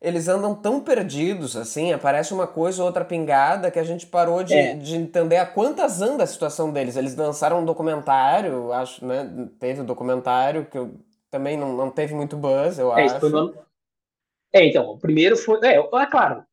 [0.00, 4.42] Eles andam tão perdidos, assim, aparece uma coisa ou outra pingada que a gente parou
[4.42, 4.74] de, é.
[4.74, 6.96] de entender a quantas anda a situação deles.
[6.96, 9.48] Eles lançaram um documentário, acho, né?
[9.60, 10.90] Teve um documentário que eu,
[11.30, 13.28] também não, não teve muito buzz, eu é, acho.
[13.28, 13.54] No...
[14.52, 15.60] É, então, o primeiro foi.
[15.62, 16.44] É, é claro,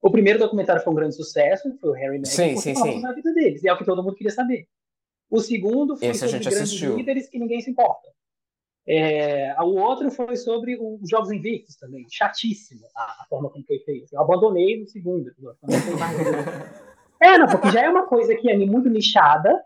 [0.00, 3.04] o primeiro documentário foi um grande sucesso, foi o Harry Meghan, sim, sim, sim.
[3.04, 4.66] a vida deles, e é o que todo mundo queria saber.
[5.30, 6.96] O segundo foi Esse sobre grandes assistiu.
[6.96, 8.08] líderes que ninguém se importa.
[8.90, 13.78] É, o outro foi sobre os Jogos Invictos também, chatíssimo a, a forma como foi
[13.80, 14.08] feito.
[14.12, 15.30] Eu abandonei no segundo.
[17.20, 19.62] é, não, porque já é uma coisa que é muito nichada.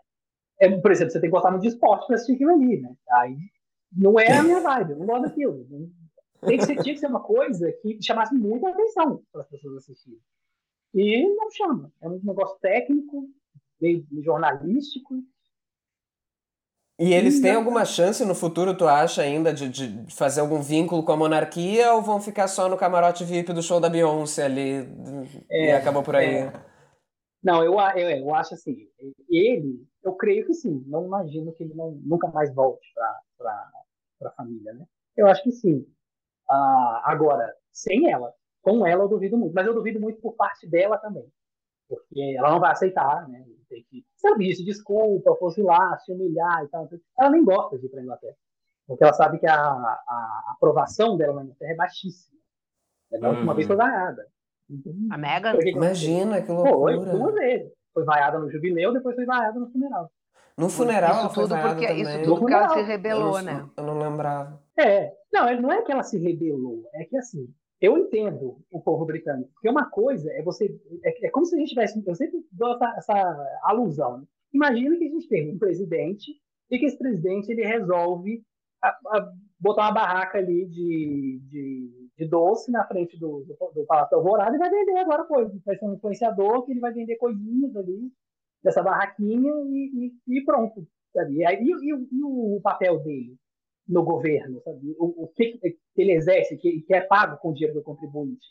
[0.59, 2.93] É, por exemplo, você tem que gostar muito de esporte para assistir aquilo ali, né?
[3.11, 3.37] Aí
[3.95, 5.65] não é a minha vibe, não gosto daquilo.
[6.45, 9.77] Tem que ser, tinha que ser uma coisa que chamasse muita atenção para as pessoas
[9.77, 10.19] assistirem.
[10.93, 11.91] E não chama.
[12.01, 13.27] É um negócio técnico,
[13.81, 15.15] meio jornalístico.
[16.99, 21.03] E eles têm alguma chance no futuro, tu acha, ainda, de, de fazer algum vínculo
[21.03, 24.87] com a monarquia ou vão ficar só no camarote VIP do show da Beyoncé ali
[25.49, 26.35] é, e acabou por aí?
[26.35, 26.53] É.
[27.43, 28.87] Não, eu, eu, eu acho assim,
[29.27, 30.83] ele, eu creio que sim.
[30.87, 32.87] Não imagino que ele não, nunca mais volte
[33.37, 34.85] para a família, né?
[35.17, 35.85] Eu acho que sim.
[36.49, 38.33] Ah, agora, sem ela.
[38.61, 41.25] Com ela eu duvido muito, mas eu duvido muito por parte dela também.
[41.89, 43.43] Porque ela não vai aceitar, né?
[43.69, 46.87] Tem que, sabe, se desculpa, fosse lá, se humilhar e tal.
[47.19, 48.35] Ela nem gosta de ir para a Inglaterra.
[48.87, 52.33] Porque ela sabe que a, a aprovação dela na Inglaterra é baixíssima.
[53.11, 53.55] Da última uhum.
[53.55, 54.27] vez foi vaiada.
[54.69, 55.69] Então, a Mega?
[55.69, 56.95] Imagina, que loucura.
[56.95, 57.71] Foi duas vezes.
[57.93, 60.11] Foi vaiada no jubileu, depois foi vaiada no funeral.
[60.57, 62.01] No funeral isso ela foi tudo porque, também.
[62.01, 63.69] Isso tudo porque ela se rebelou, eu não, né?
[63.77, 64.62] Eu não lembrava.
[64.77, 67.47] É, não, não é que ela se rebelou, é que assim,
[67.79, 70.65] eu entendo o povo britânico, porque uma coisa é você,
[71.03, 74.25] é, é como se a gente tivesse, eu sempre dou essa, essa alusão, né?
[74.53, 76.31] imagina que a gente tem um presidente
[76.71, 78.43] e que esse presidente ele resolve
[78.81, 83.85] a, a, botar uma barraca ali de, de, de doce na frente do, do, do
[83.85, 87.15] Palácio Alvorada e vai vender agora coisas, vai ser um influenciador que ele vai vender
[87.17, 88.11] coisinhas ali
[88.63, 91.37] dessa barraquinha e, e, e pronto, sabe?
[91.37, 93.37] E, e, e, o papel dele?
[93.87, 94.95] No governo, sabe?
[94.97, 98.45] O, o que, que, ele exerce, que, que é pago com o dinheiro do contribuinte.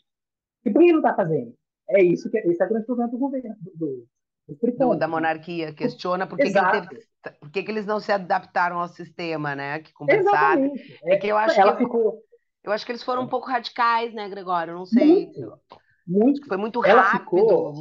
[0.65, 1.55] E por que ele não está fazendo?
[1.89, 4.07] É isso que esse é o grande problema do governo, do,
[4.47, 5.73] do, do da monarquia.
[5.73, 7.07] Questiona por que, que, teve,
[7.39, 9.79] por que, que, eles não se adaptaram ao sistema, né?
[9.79, 10.73] Que conversaram.
[11.03, 12.21] É que eu acho Ela que, ficou...
[12.63, 14.71] eu acho que eles foram um pouco radicais, né, Gregório?
[14.71, 15.25] Eu não sei.
[15.25, 15.59] Muito.
[16.07, 16.47] muito.
[16.47, 17.41] Foi muito ela rápido.
[17.41, 17.73] Ficou...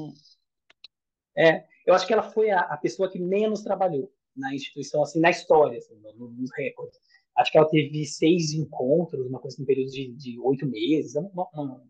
[1.37, 5.21] É, eu acho que ela foi a, a, pessoa que menos trabalhou na instituição, assim,
[5.21, 6.99] na história, assim, nos recordes.
[7.37, 11.31] Acho que ela teve seis encontros, uma coisa em período de, de oito meses, uma,
[11.55, 11.83] uma,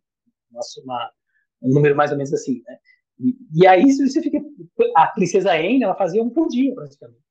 [0.85, 1.11] uma,
[1.63, 2.77] um número mais ou menos assim, né?
[3.19, 4.39] E, e aí você fica.
[4.97, 7.23] A princesa Anne, ela fazia um por dia, praticamente.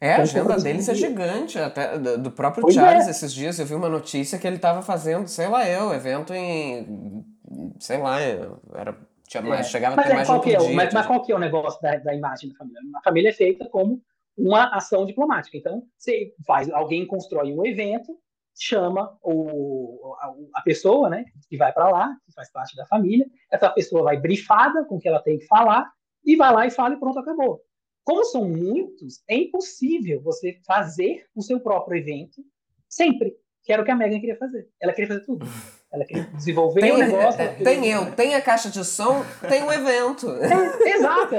[0.00, 3.10] É, a agenda deles é gigante, até do próprio pois Charles é.
[3.10, 7.24] esses dias eu vi uma notícia que ele estava fazendo, sei lá eu, evento em,
[7.78, 8.98] sei lá, era,
[9.28, 9.70] tinha mais, é.
[9.70, 10.58] chegava mas é, mais de um dia.
[10.74, 12.80] Mas, mas, qual que é o negócio da, da imagem da família?
[12.96, 14.02] A família é feita como
[14.38, 15.56] uma ação diplomática.
[15.56, 18.16] Então, você faz, alguém constrói um evento,
[18.56, 23.26] chama o, a, a pessoa, né, que vai para lá, que faz parte da família.
[23.50, 25.90] Essa pessoa vai brifada com o que ela tem que falar
[26.24, 27.60] e vai lá e fala e pronto, acabou.
[28.04, 32.42] Como são muitos, é impossível você fazer o seu próprio evento
[32.88, 34.66] sempre que era o que a Megan queria fazer.
[34.80, 35.44] Ela queria fazer tudo.
[35.90, 37.40] Ela queria desenvolver tem, negócio.
[37.40, 40.28] É, tem eu, tem a caixa de som, tem um evento.
[40.30, 41.34] É, exato.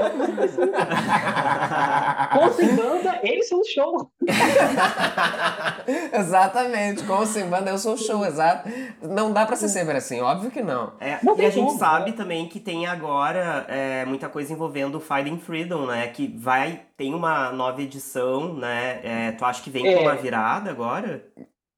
[2.32, 4.10] com sem banda, eles são o show.
[6.12, 8.68] Exatamente, com sem banda eu sou o show, exato.
[9.00, 10.94] Não dá pra ser sempre assim, óbvio que não.
[10.98, 12.16] É, não e a gente como, sabe né?
[12.16, 16.08] também que tem agora é, muita coisa envolvendo o Fighting Freedom, né?
[16.08, 19.00] Que vai, tem uma nova edição, né?
[19.04, 21.24] É, tu acha que vem com uma virada agora?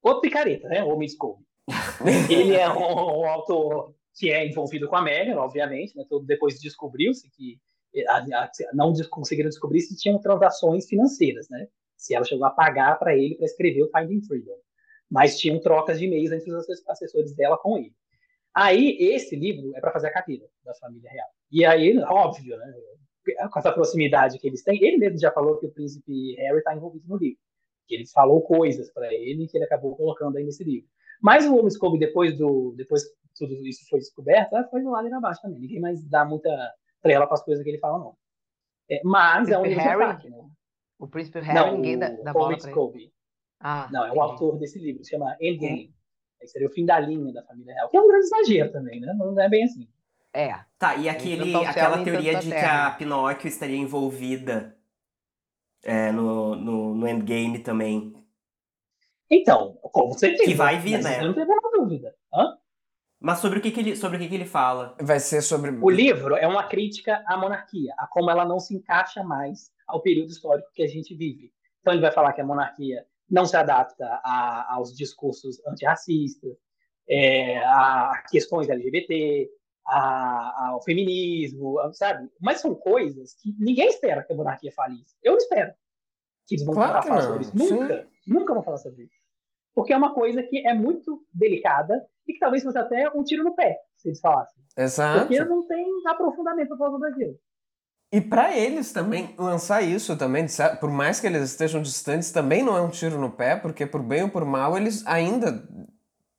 [0.01, 0.83] Outro picareta, né?
[0.83, 1.52] O Scooby.
[2.29, 6.03] ele é um, um, autor que é envolvido com a Megan, obviamente, né?
[6.25, 7.59] depois descobriu-se que
[8.07, 11.67] a, a, não conseguiram descobrir se tinham transações financeiras, né?
[11.95, 14.55] Se ela chegou a pagar para ele para escrever o Finding Freedom.
[15.09, 17.93] Mas tinham trocas de e-mails entre os assessores dela com ele.
[18.53, 21.27] Aí, esse livro é para fazer a carreira da família real.
[21.51, 22.73] E aí, óbvio, né?
[23.51, 26.75] Com essa proximidade que eles têm, ele mesmo já falou que o príncipe Harry está
[26.75, 27.39] envolvido no livro
[27.87, 30.89] que ele falou coisas para ele que ele acabou colocando aí nesse livro.
[31.23, 35.13] Mas o Homeschool, depois do depois que tudo isso foi descoberto, foi no lado e
[35.13, 35.61] abaixo também.
[35.61, 36.49] Ninguém mais dá muita
[37.01, 38.17] trela para as coisas que ele fala, não.
[38.91, 40.37] É, mas é um livro Harry, ataque, né?
[40.99, 42.57] O Príncipe Harry, não, ninguém dá, dá bola
[43.61, 45.95] Ah, não, é o autor desse livro, se chama Endgame.
[46.41, 48.99] Aí seria o fim da linha da família real, que é um grande exagero também,
[48.99, 49.13] né?
[49.17, 49.87] Não é bem assim.
[50.33, 50.59] É.
[50.77, 54.75] Tá, e aquele, aquela teoria de que a Pinóquio estaria envolvida
[55.83, 58.13] é, no, no, no endgame também.
[59.33, 60.43] Então, com certeza.
[60.45, 61.21] Que vai vir, mas né?
[61.21, 62.15] Eu não tenho a dúvida.
[62.33, 62.57] Hã?
[63.19, 64.95] Mas sobre o que, que ele sobre o que, que ele fala?
[65.01, 65.71] Vai ser sobre.
[65.71, 70.01] O livro é uma crítica à monarquia, a como ela não se encaixa mais ao
[70.01, 71.51] período histórico que a gente vive.
[71.81, 76.51] Então ele vai falar que a monarquia não se adapta a- aos discursos antirracistas,
[77.09, 79.49] é, a questões LGBT,
[79.87, 82.29] a- ao feminismo, sabe?
[82.41, 85.15] Mas são coisas que ninguém espera que a monarquia fale isso.
[85.23, 85.73] Eu não espero
[86.45, 87.57] que eles vão Claro falar sobre isso.
[87.57, 87.73] sim.
[87.79, 89.22] Nunca, nunca vão falar sobre isso.
[89.73, 93.43] Porque é uma coisa que é muito delicada e que talvez fosse até um tiro
[93.43, 94.61] no pé, se eles falassem.
[94.77, 95.27] Exato.
[95.27, 97.35] Porque não tem aprofundamento por causa daquilo.
[98.11, 100.45] E pra eles também, lançar isso também,
[100.79, 104.03] por mais que eles estejam distantes, também não é um tiro no pé, porque por
[104.03, 105.67] bem ou por mal, eles ainda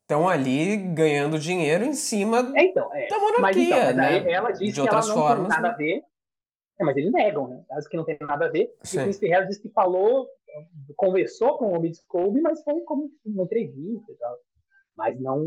[0.02, 3.08] estão ali ganhando dinheiro em cima É, então, é.
[3.08, 4.32] da Mas monarquia, então, mas aí né?
[4.32, 5.74] ela diz De que ela outras não formas, tem nada né?
[5.74, 6.02] a ver.
[6.78, 7.64] É, mas eles negam, né?
[7.68, 8.72] Elas que não tem nada a ver.
[8.82, 8.98] E Sim.
[8.98, 10.28] o Príncipe Harry disse que falou,
[10.96, 14.36] conversou com o homem de Scooby, mas foi como uma entrevista e tal.
[14.96, 15.38] Mas não,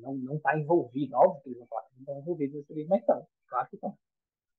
[0.00, 1.14] não, não tá envolvido.
[1.16, 1.66] Óbvio que eles não
[2.00, 3.26] estão envolvidos nesse livro, mas estão.
[3.48, 3.94] Claro que estão.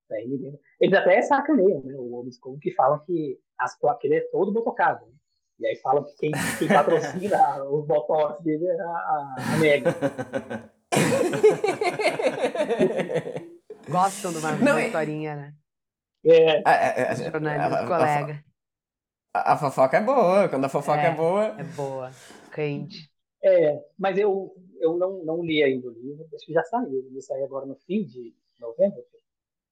[0.08, 1.94] Daí ninguém- Eles até sacaneiam, né?
[1.96, 5.04] O homem de Scooby, que falam que, as, que ele é todo botocado.
[5.06, 5.12] né?
[5.60, 9.34] E aí falam que quem, quem patrocina os botox dele é a, a.
[13.88, 15.54] Gostam de uma, Não, é- historinha, né?
[16.24, 18.44] É, A, a- a- a- colega.
[19.34, 21.14] A- a fofoca é boa, quando a fofoca é, É.
[21.14, 21.44] boa.
[21.58, 22.10] É boa.
[22.52, 23.10] Rende.
[23.42, 27.06] É, mas eu, eu não, não li ainda o livro, acho que já saiu.
[27.10, 28.98] Ele saiu agora no fim de novembro.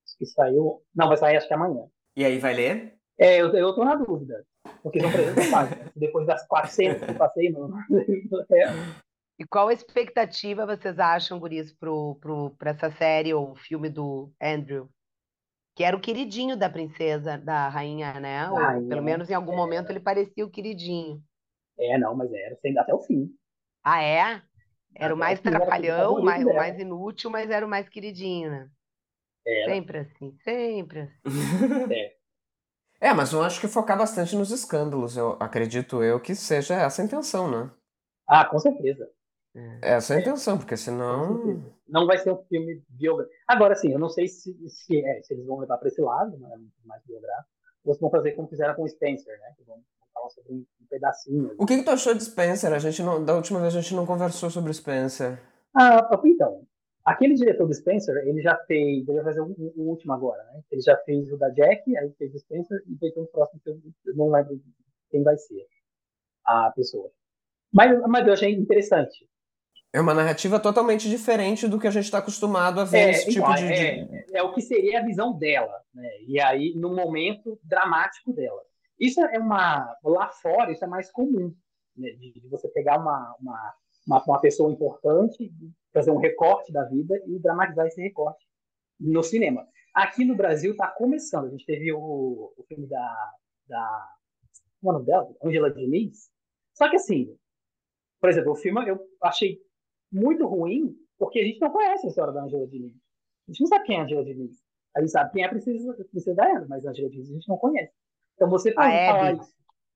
[0.05, 0.81] Acho que saiu.
[0.95, 1.85] Não, vai sair acho que amanhã.
[2.15, 2.95] E aí vai ler?
[3.17, 4.45] É, eu, eu tô na dúvida.
[4.81, 5.91] Porque são 300 páginas.
[5.95, 7.69] Depois das 400 que eu passei no.
[8.51, 8.65] É,
[9.39, 14.31] E qual a expectativa vocês acham, guris, pro, pro, pra essa série ou filme do
[14.41, 14.89] Andrew?
[15.79, 18.49] Que era o queridinho da princesa, da rainha, né?
[18.49, 19.11] Ou, Rainha, pelo né?
[19.11, 21.23] menos em algum momento ele parecia o queridinho.
[21.79, 23.33] é, não, mas era sendo até o fim.
[23.81, 24.41] Ah, é?
[24.93, 28.69] Era o mais trapalhão, o mais, o mais inútil, mas era o mais queridinho, né?
[29.47, 29.73] Era.
[29.73, 31.19] Sempre assim, sempre assim.
[32.99, 37.01] É, mas eu acho que focar bastante nos escândalos, eu acredito eu que seja essa
[37.01, 37.71] a intenção, né?
[38.27, 39.09] Ah, com certeza.
[39.81, 40.21] Essa é a É.
[40.21, 41.63] intenção, porque senão.
[41.87, 43.35] Não vai ser um filme biográfico.
[43.47, 46.37] Agora, sim, eu não sei se, se, é, se eles vão levar para esse lado,
[46.37, 46.49] né,
[46.85, 47.49] mais biográfico,
[47.83, 49.53] ou se vão fazer como fizeram com o Spencer, né?
[49.57, 49.81] Que vão
[50.13, 51.53] falar sobre um, pedacinho.
[51.57, 52.73] O que, que tu achou de Spencer?
[52.73, 55.39] A gente não, da última vez a gente não conversou sobre Spencer.
[55.75, 56.63] Ah, então,
[57.05, 60.61] aquele diretor do Spencer, ele já fez, ele vai fazer o, o último agora, né?
[60.71, 63.69] Ele já fez o da Jack, aí fez o Spencer e ter um próximo que
[63.69, 64.59] eu não lembro
[65.11, 65.65] quem vai ser
[66.45, 67.11] a pessoa.
[67.71, 69.27] Mas, mas eu achei interessante.
[69.91, 73.29] É uma narrativa totalmente diferente do que a gente está acostumado a ver É, nesse
[73.31, 73.73] tipo então, de.
[73.73, 76.07] é, de- é o que seria a visão dela, né?
[76.27, 78.61] E aí, no momento dramático dela.
[78.99, 79.97] Isso é uma.
[80.03, 81.55] Lá fora, isso é mais comum,
[81.97, 82.09] né?
[82.11, 83.73] De, de você pegar uma, uma,
[84.05, 85.51] uma, uma pessoa importante,
[85.91, 88.45] fazer um recorte da vida e dramatizar esse recorte
[88.99, 89.65] no cinema.
[89.95, 91.45] Aqui no Brasil está começando.
[91.47, 93.31] A gente teve o, o filme da.
[93.67, 94.07] da
[94.79, 95.35] como é o nome dela?
[95.43, 96.29] Angela Diniz.
[96.75, 97.35] Só que assim,
[98.21, 99.59] por exemplo, o filme eu achei
[100.11, 102.93] muito ruim porque a gente não conhece a história da Angela Diniz.
[103.47, 104.51] A gente não sabe quem é a Angela Diniz.
[104.95, 107.33] A gente sabe quem é a Princesa, a Princesa Diana, mas a Angela Diniz a
[107.33, 107.91] gente não conhece.
[108.35, 109.39] Então você A pode falar Abby.
[109.41, 109.53] isso.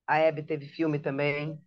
[0.08, 1.58] A teve filme também.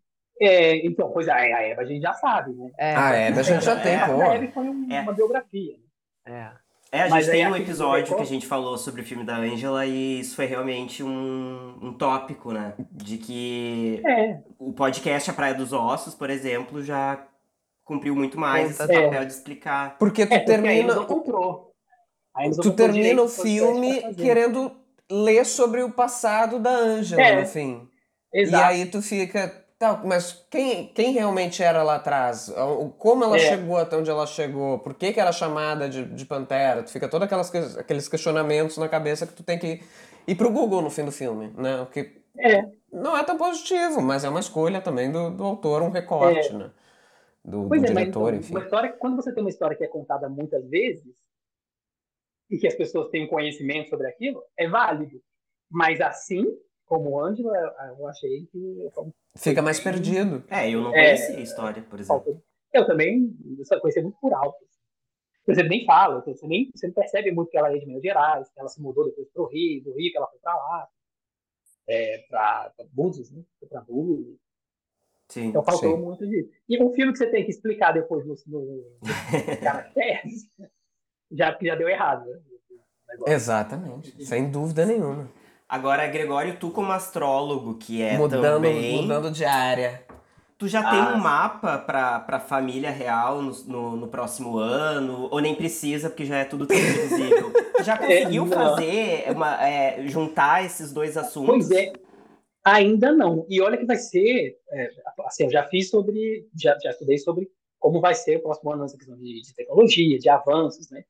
[0.41, 2.71] É, então, pois é, a Eva a gente já sabe, né?
[2.79, 4.21] É, Ah, é, a gente já tem, pô.
[4.21, 5.01] A Abby foi um- É.
[5.01, 5.79] uma biografia.
[6.27, 6.53] né?
[6.53, 6.67] é.
[6.93, 9.25] É, a Mas gente aí tem um episódio que a gente falou sobre o filme
[9.25, 12.75] da Angela e isso foi realmente um, um tópico, né?
[12.93, 17.27] De que É, o podcast A Praia dos Ossos, por exemplo, já
[17.87, 19.97] cumpriu muito mais esse papel de explicar.
[19.99, 20.93] Porque tu é porque termina.
[20.93, 21.73] Amazon comprou.
[22.61, 24.71] Tu termina o filme querendo
[25.11, 27.41] ler sobre o passado da Angela, É.
[27.41, 27.89] no fim.
[28.31, 28.63] Exato.
[28.63, 29.65] E aí tu fica.
[29.79, 32.51] Tá, mas quem, quem realmente era lá atrás?
[32.99, 33.41] Como ela É.
[33.41, 34.79] chegou até onde ela chegou?
[34.79, 36.83] Por que, que era chamada de, de Pantera?
[36.83, 39.83] Tu fica todos aquelas, que- aqueles questionamentos na cabeça que tu tem que
[40.27, 41.83] ir pro Google no fim do filme, né?
[41.83, 45.83] O que É, não é tão positivo, mas é uma escolha também do, do autor,
[45.83, 46.71] um recorte, né?
[47.47, 48.55] Do, do Pois é, mas diretor, então, enfim.
[48.55, 51.15] uma história, quando você tem uma história que é contada muitas vezes
[52.51, 55.23] e que as pessoas têm um conhecimento sobre aquilo, é válido.
[55.71, 56.45] Mas assim,
[56.85, 57.57] como Ângela,
[57.99, 58.89] eu achei que
[59.37, 60.45] Fica mais perdido.
[60.49, 61.05] É, eu não É.
[61.17, 62.43] conhecia a história, por exemplo.
[62.73, 64.59] Eu também eu só conhecia muito por alto.
[65.45, 68.03] Por exemplo, nem fala, você nem você não percebe muito que ela é de Minas
[68.03, 70.57] Gerais, que ela se mudou depois para o Rio, do Rio que ela foi para
[70.57, 70.89] lá,
[71.89, 73.45] é, para Búzios, né?
[73.61, 74.37] Foi para Búzios.
[75.29, 75.47] Sim.
[75.47, 76.03] Então faltou Sim.
[76.03, 76.51] muito disso.
[76.69, 79.03] E um filme que você tem que explicar depois no, nos
[79.63, 80.49] caracteres,
[81.31, 82.27] já, já deu errado.
[82.27, 82.39] Né?
[83.27, 85.29] Exatamente, sem dúvida nenhuma.
[85.69, 89.03] Agora, Gregório, tu como astrólogo, que é mudando, também...
[89.03, 90.05] mudando de área.
[90.59, 90.91] Tu já ah.
[90.91, 95.29] tem um mapa pra, pra família real no, no, no, próximo ano?
[95.31, 97.53] Ou nem precisa, porque já é tudo previsível?
[97.77, 101.69] tu já conseguiu é, fazer, uma, é, juntar esses dois assuntos?
[101.69, 101.93] Pois é,
[102.67, 103.47] ainda não.
[103.49, 104.91] E olha que vai ser, é,
[105.25, 107.49] assim, eu já fiz sobre, já, já estudei sobre
[107.79, 111.05] como vai ser o próximo ano nessa questão de, de tecnologia, de avanços, né?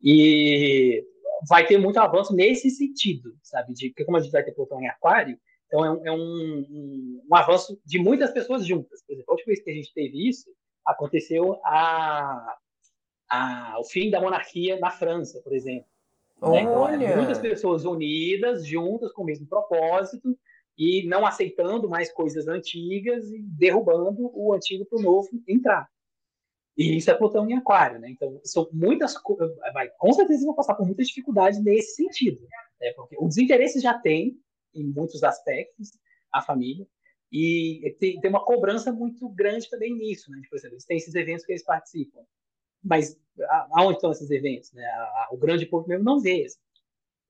[0.00, 1.04] E
[1.48, 3.74] vai ter muito avanço nesse sentido, sabe?
[3.74, 6.66] De, porque como a gente vai ter Plutão em aquário, então é, um, é um,
[6.70, 9.02] um, um, avanço de muitas pessoas juntas.
[9.02, 10.48] Por exemplo, a última vez que a gente teve isso,
[10.84, 12.56] aconteceu a,
[13.28, 15.88] a, o fim da monarquia na França, por exemplo.
[16.42, 16.60] Né?
[16.60, 20.38] Então, é muitas pessoas unidas, juntas, com o mesmo propósito,
[20.76, 25.88] e não aceitando mais coisas antigas e derrubando o antigo para o novo entrar.
[26.76, 28.10] E isso é Plutão em Aquário, né?
[28.10, 29.14] Então, são muitas
[29.72, 32.46] vai Com certeza vão passar por muitas dificuldades nesse sentido.
[32.78, 32.92] Né?
[32.92, 34.38] Porque o desinteresse já tem,
[34.74, 35.92] em muitos aspectos,
[36.30, 36.86] a família,
[37.32, 40.40] e tem, tem uma cobrança muito grande também nisso, né?
[40.48, 42.20] Por exemplo, eles têm esses eventos que eles participam.
[42.84, 43.18] Mas
[43.72, 44.72] aonde estão esses eventos?
[44.72, 44.84] Né?
[45.30, 46.44] o grande público mesmo não vê.
[46.44, 46.58] Assim.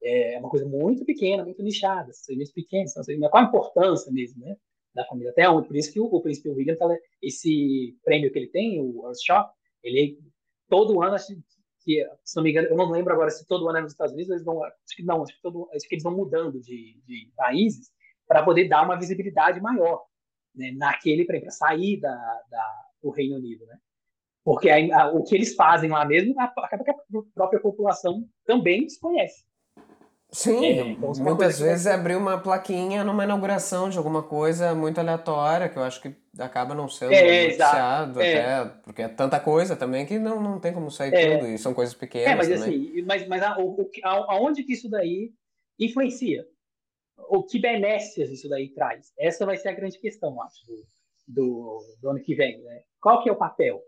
[0.03, 2.93] É uma coisa muito pequena, muito nichada, são eventos pequenos.
[3.09, 4.57] Então, qual a importância mesmo, né?
[4.97, 5.69] da família até onde.
[5.69, 6.75] Por isso que o, o príncipe William,
[7.23, 9.53] esse prêmio que ele tem, o Earthshock,
[9.85, 10.19] ele
[10.69, 11.37] todo ano, acho
[11.83, 14.15] que, se não me engano, eu não lembro agora se todo ano é nos Estados
[14.15, 16.99] Unidos, eles vão, acho que não, acho que, todo, acho que eles vão mudando de,
[17.07, 17.93] de países
[18.27, 20.05] para poder dar uma visibilidade maior
[20.55, 22.17] né, naquele prêmio, para sair da,
[22.51, 23.79] da, do Reino Unido, né?
[24.43, 28.85] Porque a, a, o que eles fazem lá mesmo, acaba que a própria população também
[28.85, 29.45] desconhece.
[30.31, 34.99] Sim, é, então, muitas vezes é abrir uma plaquinha numa inauguração de alguma coisa muito
[34.99, 38.43] aleatória, que eu acho que acaba não sendo é, noticiado é.
[38.43, 41.37] até, porque é tanta coisa também que não, não tem como sair é.
[41.37, 42.29] tudo, e são coisas pequenas.
[42.29, 42.89] É, mas também.
[42.89, 45.33] assim, mas, mas a, o, a, aonde que isso daí
[45.79, 46.45] influencia?
[47.31, 49.13] O que benécias isso daí traz?
[49.19, 50.87] Essa vai ser a grande questão, acho, do,
[51.29, 52.61] do, do ano que vem.
[52.63, 52.83] Né?
[53.01, 53.81] Qual que é o papel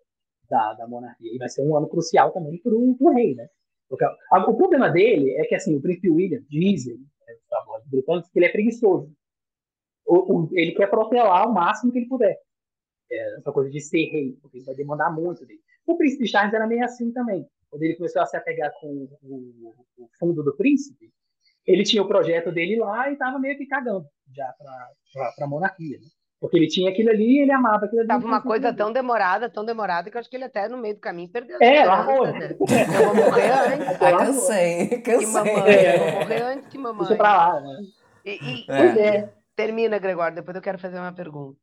[0.48, 1.34] da, da monarquia?
[1.34, 3.48] E vai ser um ano crucial também para o rei, né?
[3.90, 7.34] O problema dele é que, assim, o príncipe William, dizem, né,
[7.78, 9.10] os britânicos, que ele é preguiçoso.
[10.06, 12.36] O, o, ele quer protelar o máximo que ele puder.
[13.10, 15.60] É, essa coisa de ser rei, porque ele vai demandar muito dele.
[15.86, 17.46] O príncipe Charles era meio assim também.
[17.70, 21.10] Quando ele começou a se apegar com o, o fundo do príncipe,
[21.66, 25.98] ele tinha o projeto dele lá e estava meio que cagando já para a monarquia.
[25.98, 26.06] Né?
[26.40, 28.08] Porque ele tinha aquilo ali e ele amava aquilo ali.
[28.08, 30.94] Tava uma coisa tão demorada, tão demorada, que eu acho que ele até no meio
[30.94, 31.58] do caminho perdeu.
[31.60, 32.26] É, largou.
[32.26, 32.50] Né?
[32.58, 33.88] Eu vou morrer antes.
[34.00, 35.18] Ah, cansei, cansei.
[35.18, 35.74] Que mamãe.
[35.74, 35.96] É.
[35.96, 36.98] Eu vou morrer antes que mamãe.
[37.08, 37.80] Deixa pra lá, né?
[38.24, 39.16] E, e, é.
[39.16, 39.34] é.
[39.56, 41.58] Termina, Gregório, depois eu quero fazer uma pergunta.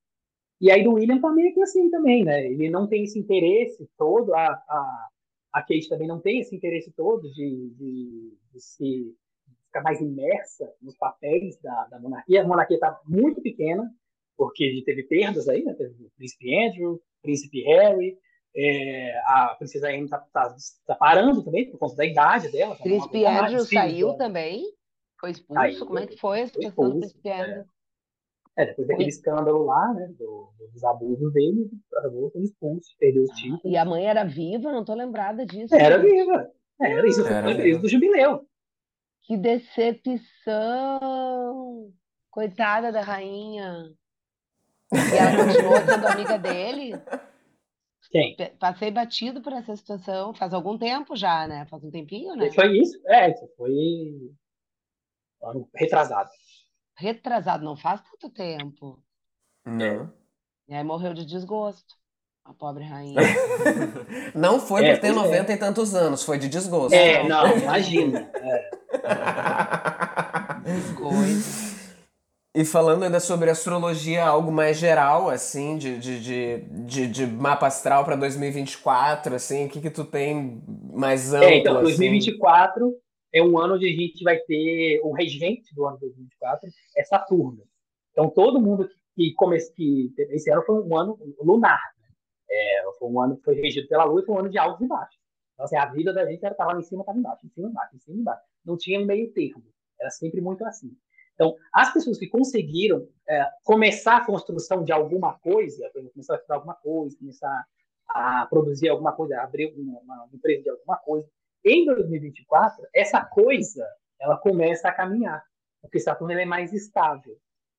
[0.59, 2.45] E aí do William tá meio que assim também, né?
[2.45, 5.07] Ele não tem esse interesse todo, a, a,
[5.53, 9.15] a Kate também não tem esse interesse todo de, de, de se
[9.67, 12.41] ficar mais imersa nos papéis da, da monarquia.
[12.41, 13.89] A monarquia tá muito pequena,
[14.37, 15.73] porque teve perdas aí, né?
[15.73, 18.17] Teve o príncipe Andrew, o príncipe Harry,
[18.55, 20.55] é, a princesa Anne está tá,
[20.87, 22.73] tá parando também por conta da idade dela.
[22.73, 24.63] O tá príncipe Andrew saiu também?
[25.19, 25.61] Foi expulso?
[25.61, 27.65] Aí, Como é que foi a situação do príncipe Andrew?
[28.57, 33.23] É, é depois daquele escândalo lá, né, do, dos abusos dele, acabou sendo expulso, perdeu
[33.23, 33.65] os ah, títulos.
[33.65, 34.71] E a mãe era viva?
[34.71, 35.75] Não tô lembrada disso.
[35.75, 36.11] Era gente.
[36.11, 36.49] viva.
[36.79, 38.47] Era isso, era foi desde do jubileu.
[39.23, 40.21] Que decepção!
[42.29, 43.91] Coitada da rainha.
[44.93, 46.93] E ela continuou sendo amiga dele.
[48.11, 48.35] Quem?
[48.59, 51.65] Passei batido por essa situação faz algum tempo já, né?
[51.65, 52.51] Faz um tempinho, né?
[52.51, 52.97] Foi isso?
[53.07, 53.71] É, isso foi
[55.41, 56.29] ano retrasado.
[56.97, 59.03] Retrasado, não faz tanto tempo.
[59.65, 60.13] Não.
[60.67, 61.95] E aí morreu de desgosto.
[62.45, 63.19] A pobre rainha.
[64.35, 65.55] não foi é, por ter 90 é.
[65.55, 66.93] e tantos anos, foi de desgosto.
[66.93, 68.31] É, não, imagina.
[68.35, 68.69] É.
[70.63, 71.64] Desgosto.
[72.55, 76.19] E falando ainda sobre astrologia, algo mais geral, assim, de, de,
[76.61, 81.57] de, de, mapa astral para 2024, assim, o que que tu tem mais amplo, É,
[81.57, 82.95] então, 2024 assim?
[83.33, 87.61] é um ano onde a gente vai ter o regente do ano 2024, é Saturno.
[88.13, 92.07] Então, todo mundo que, comece, que esse ano foi um ano lunar, né?
[92.49, 94.81] é, foi um ano que foi regido pela Lua e foi um ano de altos
[94.81, 95.19] e baixos.
[95.53, 97.95] Então, assim, a vida da gente estava lá em cima, estava embaixo, em cima, embaixo,
[97.97, 98.43] em cima, embaixo.
[98.63, 99.63] Não tinha meio termo.
[99.99, 100.95] Era sempre muito assim.
[101.35, 106.55] Então, as pessoas que conseguiram é, começar a construção de alguma coisa, começar a estudar
[106.55, 107.65] alguma coisa, começar
[108.07, 111.27] a produzir alguma coisa, abrir uma, uma empresa de alguma coisa,
[111.63, 113.85] em 2024, essa coisa
[114.19, 115.43] ela começa a caminhar,
[115.81, 117.37] porque Saturno é mais estável.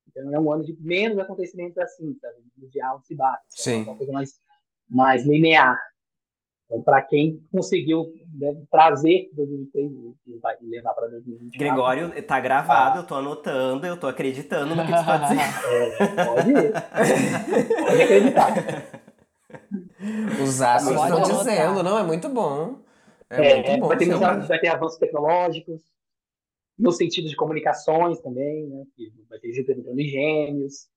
[0.09, 2.37] Então, é um ano de menos acontecimentos assim, sabe?
[2.57, 3.47] de altos e baixos.
[3.51, 3.81] Sim.
[3.81, 4.41] É uma coisa mais,
[4.89, 5.79] mais linear.
[6.67, 9.93] Então, para quem conseguiu né, trazer 2003
[10.27, 11.59] e vai levar para 2024.
[11.59, 15.41] Gregório, tá gravado, eu tô anotando, eu tô acreditando no que tu tá dizendo.
[15.41, 16.73] É, pode ir.
[17.87, 18.55] pode acreditar.
[20.43, 22.81] Os astros estão dizendo, não, é muito bom.
[23.31, 23.89] É, É, muito bom.
[23.89, 25.83] vai, ter, vai ter avanços tecnológicos,
[26.79, 28.85] no sentido de comunicações também, né?
[28.97, 30.89] que vai ter Júpiter entrando em gêmeos.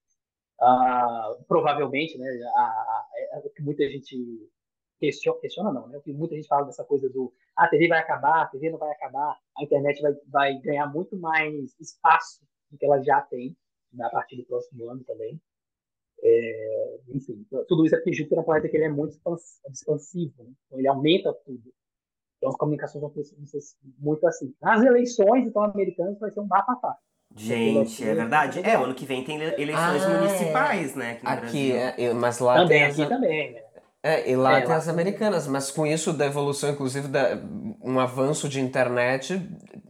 [0.62, 2.28] Ah, provavelmente, né?
[2.56, 4.18] A, a- é o que muita gente
[5.00, 5.98] questiona, questiona não, né?
[5.98, 8.70] O que muita gente fala dessa coisa do ah, a TV vai acabar, a TV
[8.70, 12.42] não vai acabar, a internet vai, vai ganhar muito mais espaço
[12.72, 13.56] do que ela já tem
[13.94, 15.40] né, a partir do próximo ano também.
[16.22, 19.62] É, enfim, tudo isso é porque Júpiter é um planeta que ele é muito expans-
[19.72, 20.52] expansivo, né?
[20.68, 21.74] então ele aumenta tudo.
[22.38, 23.60] Então as comunicações vão ser,
[23.98, 24.54] muito assim.
[24.62, 26.98] Nas eleições, então, americanas vai ser um bafafá.
[27.36, 28.60] Gente, é verdade.
[28.68, 30.18] É, o ano que vem tem ele- eleições Ah, é.
[30.18, 31.12] municipais, né?
[31.12, 31.76] Aqui no Aqui, Brasil.
[31.76, 33.64] é, eu- mas lá Também, tem aqui as, também, né?
[34.04, 37.36] É, e lá É, tem lá as americanas, mas com isso da evolução, inclusive, da,
[37.84, 39.42] um avanço de internet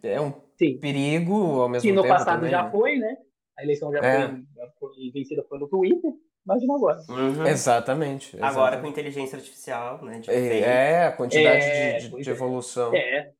[0.03, 0.78] é um Sim.
[0.80, 2.72] perigo ao mesmo Que no tempo passado também, já né?
[2.72, 3.18] foi, né?
[3.57, 4.28] A eleição já, É.
[4.30, 6.12] foi, já foi vencida no Twitter.
[6.45, 6.97] Imagina agora.
[7.10, 7.45] Uhum.
[7.45, 8.36] Exatamente.
[8.38, 8.55] Agora com
[8.88, 8.89] exatamente.
[8.91, 10.20] inteligência artificial, né?
[10.20, 12.34] de É, é, a quantidade É, de, de- pois de é.
[12.34, 13.32] evolução, É,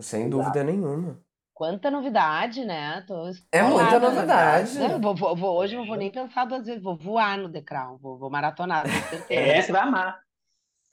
[0.00, 0.36] sem exato.
[0.36, 1.20] dúvida nenhuma.
[1.56, 3.02] Quanta novidade, né?
[3.06, 4.78] Tô É muita novidade.
[4.78, 7.38] Não, eu vou, vou- vou- hoje eu não vou nem pensar duas vezes, vou voar
[7.38, 9.40] no The Crown, vou, vou maratonar, com certeza.
[9.40, 10.18] é, você vai amar.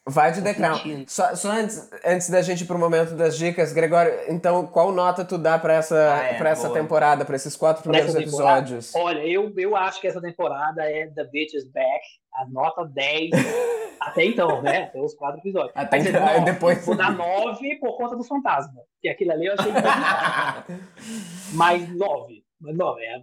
[0.06, 1.10] Vai de sentindo.
[1.10, 5.24] Só, só antes, antes da gente ir pro momento das dicas, Gregório, então qual nota
[5.24, 6.78] tu dá pra essa, Ah, é, pra essa boa.
[6.80, 8.94] temporada, pra esses quatro primeiros episódios?
[8.96, 12.02] Olha, eu, eu acho que essa temporada é The Bitch is Back,
[12.36, 13.30] a nota 10.
[14.02, 14.84] até então, né?
[14.84, 15.72] Até os quatro episódios.
[15.74, 16.40] Até então, nove.
[16.52, 18.82] depois- Vou dar 9 por conta do fantasma.
[19.02, 19.72] Que aquilo ali eu achei
[21.54, 22.44] Mas 9.
[22.60, 23.02] Mas 9.
[23.04, 23.20] É,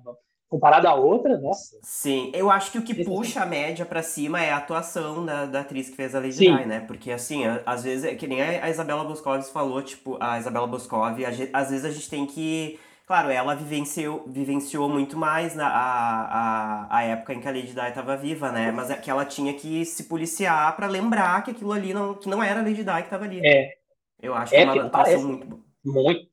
[0.50, 1.78] comparado à outra, nossa.
[1.82, 5.24] Sim, eu acho que o que Esse- puxa a média pra cima é a atuação
[5.24, 6.56] da, da atriz que fez a Lady Sim.
[6.56, 6.80] Di, né?
[6.80, 10.38] Porque, assim, a- às vezes, é que nem a a Isabela Boscov falou, tipo, a
[10.38, 11.28] Isabela Boscov, a
[11.58, 12.78] às vezes a gente tem que...
[13.06, 17.72] Claro, ela vivenciou, vivenciou muito mais na, a, a, a época em que a Lady
[17.72, 18.70] Di estava viva, né?
[18.70, 22.28] Mas é que ela tinha que se policiar pra lembrar que aquilo ali não, que
[22.28, 23.40] não era a Lady Di que tava ali.
[23.44, 23.70] É,
[24.22, 25.60] Eu acho que É, é uma porque atuação parece- muito boa.
[26.04, 26.28] muito.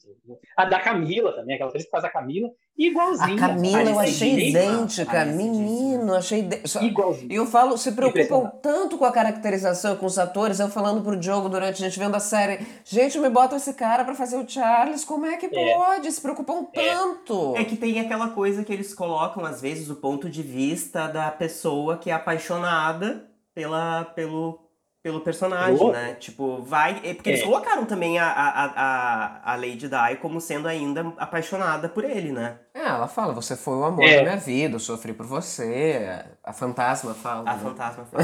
[0.56, 3.36] A da Camila também, aquela atriz que faz a Camila, igualzinha.
[3.36, 5.52] A Camila eu achei idêntica, parecidíssima.
[5.52, 6.84] menino, achei idêntica.
[6.84, 7.28] Igualzinha.
[7.34, 11.18] E eu falo, se preocupam tanto com a caracterização, com os atores, eu falando pro
[11.18, 14.48] Diogo durante a gente vendo a série, gente, me bota esse cara pra fazer o
[14.48, 15.76] Charles, como é que É.
[15.76, 16.12] pode?
[16.12, 17.54] Se preocupam tanto.
[17.56, 21.32] É que tem aquela coisa que eles colocam, às vezes, o ponto de vista da
[21.32, 23.26] pessoa que é apaixonada
[23.56, 24.60] pela, pelo,
[25.08, 26.18] pelo personagem, né?
[26.20, 27.00] Tipo, vai.
[27.02, 27.46] É porque eles É.
[27.46, 32.58] colocaram também a, a, a, a Lady Di como sendo ainda apaixonada por ele, né?
[32.74, 34.18] É, ela fala, você foi o amor É.
[34.18, 36.26] da minha vida, eu sofri por você.
[36.44, 37.50] A fantasma fala.
[37.50, 37.60] A né?
[37.64, 38.04] fantasma.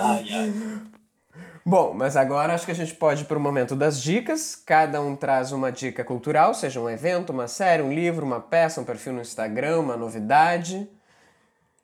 [0.00, 0.52] Ai, ai.
[1.64, 4.56] Bom, mas agora acho que a gente pode ir pro momento das dicas.
[4.66, 8.80] Cada um traz uma dica cultural, seja um evento, uma série, um livro, uma peça,
[8.80, 10.90] um perfil no Instagram, uma novidade.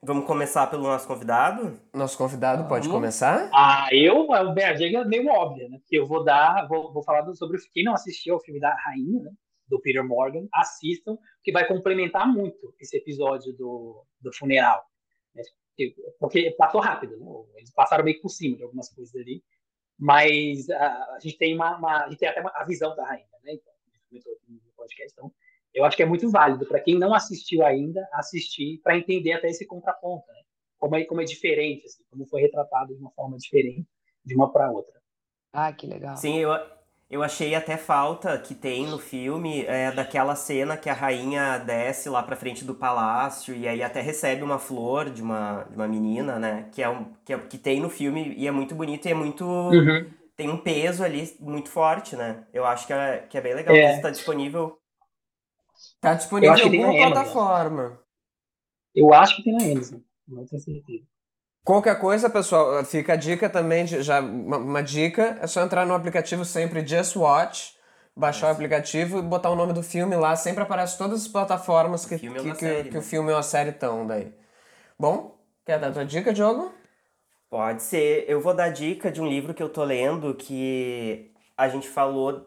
[0.00, 1.80] Vamos começar pelo nosso convidado?
[1.92, 3.00] Nosso convidado pode Vamos.
[3.00, 3.50] começar?
[3.52, 5.78] Ah, eu, a Bergega é meio óbvia, né?
[5.78, 9.22] Porque eu vou dar, vou, vou falar sobre quem não assistiu ao filme da Rainha,
[9.24, 9.30] né?
[9.66, 14.82] Do Peter Morgan, assistam, que vai complementar muito esse episódio do, do funeral.
[15.34, 15.42] né?
[15.76, 17.26] Porque- Porque passou rápido, né?
[17.56, 19.42] Eles passaram meio por cima de algumas coisas ali.
[19.98, 20.86] Mas a,
[21.16, 23.52] a gente tem uma, uma- a gente tem até uma, a visão da rainha, né?
[23.54, 25.12] Então, a gente comentou aqui no podcast.
[25.12, 25.32] Então,
[25.78, 29.48] eu acho que é muito válido para quem não assistiu ainda assistir para entender até
[29.48, 30.40] esse contraponto, né?
[30.78, 33.86] Como é, como é diferente, assim, como foi retratado de uma forma diferente
[34.24, 34.98] de uma para outra.
[35.52, 36.16] Ah, que legal.
[36.16, 36.50] Sim, eu,
[37.10, 42.08] eu achei até falta que tem no filme é, daquela cena que a rainha desce
[42.08, 45.88] lá pra frente do palácio e aí até recebe uma flor de uma, de uma
[45.88, 46.68] menina, né?
[46.72, 49.14] Que, é um, que, é- que tem no filme e é muito bonito e é
[49.14, 49.44] muito.
[50.36, 52.46] Tem um peso ali muito forte, né?
[52.52, 53.74] Eu acho que é, que é bem legal.
[53.74, 53.90] É.
[53.90, 54.77] Isso tá disponível.
[56.00, 57.12] Tá disponível em alguma na Amazon.
[57.12, 57.98] plataforma.
[58.94, 61.04] Eu acho que tem na Amazon, não tenho certeza.
[61.64, 65.84] Qualquer coisa, pessoal, fica a dica também, de, já uma, uma dica, é só entrar
[65.84, 67.76] no aplicativo sempre Just Watch,
[68.16, 72.06] baixar o aplicativo e botar o nome do filme lá, sempre aparece todas as plataformas
[72.06, 72.98] que, O filme ou que, que- série, que né?
[72.98, 74.32] o filme ou a série estão daí.
[74.98, 76.72] Bom, quer dar tua dica, Diogo?
[77.50, 78.24] Pode ser.
[78.28, 82.46] Eu vou dar dica de um livro que eu tô lendo que a gente falou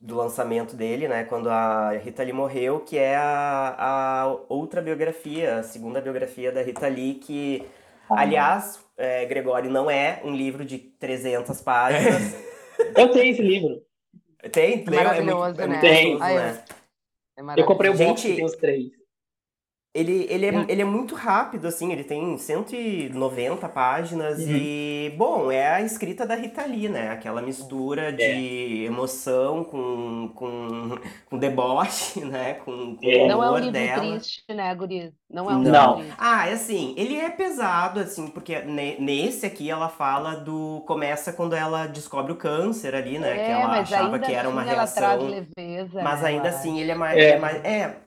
[0.00, 1.24] do lançamento dele, né?
[1.24, 6.62] Quando a Rita Lee morreu, que é a, a outra biografia, a segunda biografia da
[6.62, 7.66] Rita Lee, que,
[8.10, 12.34] aliás, é, Gregório, não é um livro de 300 páginas.
[12.96, 13.82] Eu tenho esse livro.
[14.52, 14.74] Tem?
[14.74, 16.04] É muito, Maravilhoso, é né?
[16.04, 16.64] muito Ah, né?
[17.38, 18.95] é Eu comprei o Gente, box tem os três.
[19.96, 20.64] Ele, ele, é, Hum.
[20.68, 24.46] ele é muito rápido, assim, ele tem 190 páginas Uhum.
[24.48, 27.10] e, bom, é a escrita da Rita Lee, né?
[27.10, 30.90] Aquela mistura de emoção com, com,
[31.30, 32.54] com deboche, né?
[32.54, 33.26] Com, com É.
[33.26, 34.00] Não é um livro dela.
[34.00, 35.12] triste, né, Guri?
[35.30, 35.96] Não é um Não.
[35.96, 36.14] livro triste.
[36.18, 40.82] Ah, é assim, ele é pesado, assim, porque ne- nesse aqui ela fala do.
[40.86, 43.38] Começa quando ela descobre o câncer ali, né?
[43.40, 45.28] que É, ela mas achava que era uma assim ela traz reação.
[45.28, 46.02] leveza.
[46.02, 47.16] Mas né, ainda assim ele é mais.
[47.16, 47.30] É.
[47.30, 48.05] É, mais- é,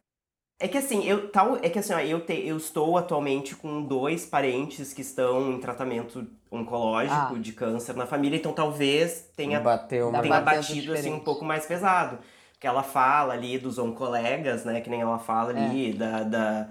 [0.60, 1.58] é que assim, eu tal.
[1.62, 5.60] É que assim, ó, eu, te, eu estou atualmente com dois parentes que estão em
[5.60, 7.40] tratamento oncológico Ah.
[7.40, 12.20] de câncer na família, então talvez tenha, Bateu tenha batido assim um pouco mais pesado.
[12.52, 14.82] Porque ela fala ali dos oncolegas, né?
[14.82, 15.66] Que nem ela fala É.
[15.66, 16.24] ali, da.
[16.24, 16.68] da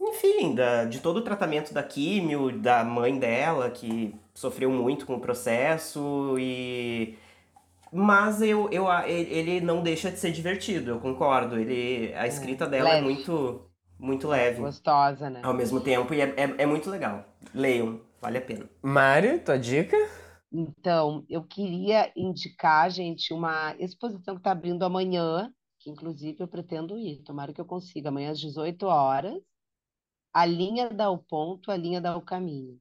[0.00, 5.14] enfim, da, de todo o tratamento da químio, da mãe dela, que sofreu muito com
[5.14, 7.16] o processo e.
[7.92, 11.58] Mas eu, eu, a- ele não deixa de ser divertido, eu concordo.
[11.58, 13.02] Ele, a escrita dela é leve.
[13.02, 15.40] muito, muito leve Gostosa, né?
[15.42, 17.24] ao mesmo tempo e é, é, é muito legal.
[17.54, 18.68] Leiam, vale a pena.
[18.82, 19.96] Mário, tua dica?
[20.50, 26.98] Então, eu queria indicar, gente, uma exposição que está abrindo amanhã, que inclusive eu pretendo
[26.98, 29.34] ir, tomara que eu consiga, amanhã às 18 horas.
[30.32, 32.80] A linha dá o ponto, a linha dá o caminho.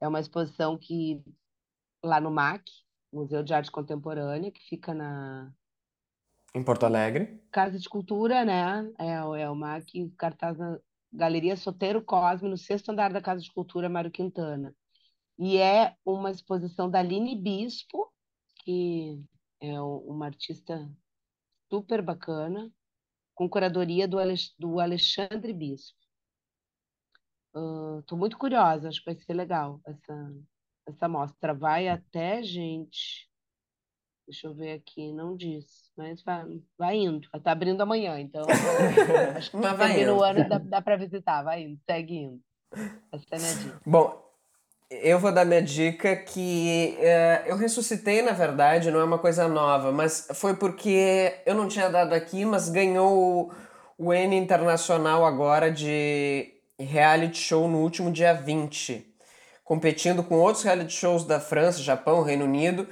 [0.00, 1.22] É uma exposição que
[2.04, 2.64] lá no MAC,
[3.12, 5.52] Museu de Arte Contemporânea, que fica na
[6.54, 7.42] Em Porto Alegre.
[7.50, 8.90] Casa de Cultura, né?
[8.98, 10.78] É, é o MAC, cartaz na
[11.12, 14.74] Galeria Soteiro Cosme, no sexto andar da Casa de Cultura Mário Quintana.
[15.38, 18.12] E é uma exposição da Aline Bispo,
[18.62, 19.20] que
[19.60, 20.88] é uma artista
[21.68, 22.70] super bacana,
[23.34, 24.18] com curadoria do,
[24.58, 25.98] do Alexandre Bispo.
[28.00, 30.34] Estou muito curiosa, acho que vai ser legal essa,
[30.90, 31.54] essa mostra.
[31.54, 33.28] Vai até, gente.
[34.26, 36.44] Deixa eu ver aqui, não diz, mas vai,
[36.78, 37.26] vai indo.
[37.34, 38.44] Está abrindo amanhã, então
[39.36, 40.22] acho que Mas vai indo.
[40.22, 42.40] ano, dá, dá para visitar, vai indo, segue indo.
[43.10, 43.80] Essa é a minha dica.
[43.84, 44.30] Bom,
[44.88, 49.48] eu vou dar minha dica que é, eu ressuscitei, na verdade, não é uma coisa
[49.48, 53.50] nova, mas foi porque eu não tinha dado aqui, mas ganhou
[53.98, 59.09] o, o N Internacional agora de reality show no último dia 20,
[59.74, 62.88] competindo com outros reality shows da França, Japão, Reino Unido.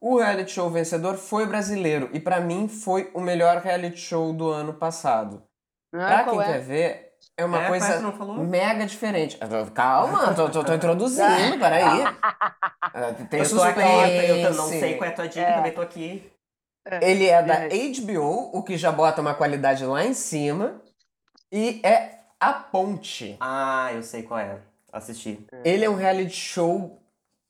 [0.00, 4.48] O reality show vencedor foi brasileiro e pra mim foi o melhor reality show do
[4.48, 5.42] ano passado.
[5.90, 6.52] Pra Ah, quem qual é?
[6.54, 8.38] quer ver, é uma É, é coisa que não falou?
[8.38, 9.38] mega diferente.
[9.74, 11.84] Calma, tô, tô, tô introduzindo, peraí.
[12.94, 14.80] Ah, Tem eu tô aqui, eu, eu não suspense.
[14.80, 15.52] sei qual é a tua dica, É.
[15.54, 16.32] também tô aqui.
[17.00, 20.80] Ele é da HBO, o que já bota uma qualidade lá em cima.
[21.52, 23.36] E é A Ponte.
[23.40, 24.58] Ah, eu sei qual é.
[24.92, 25.46] Assisti.
[25.64, 26.98] Ele é um reality show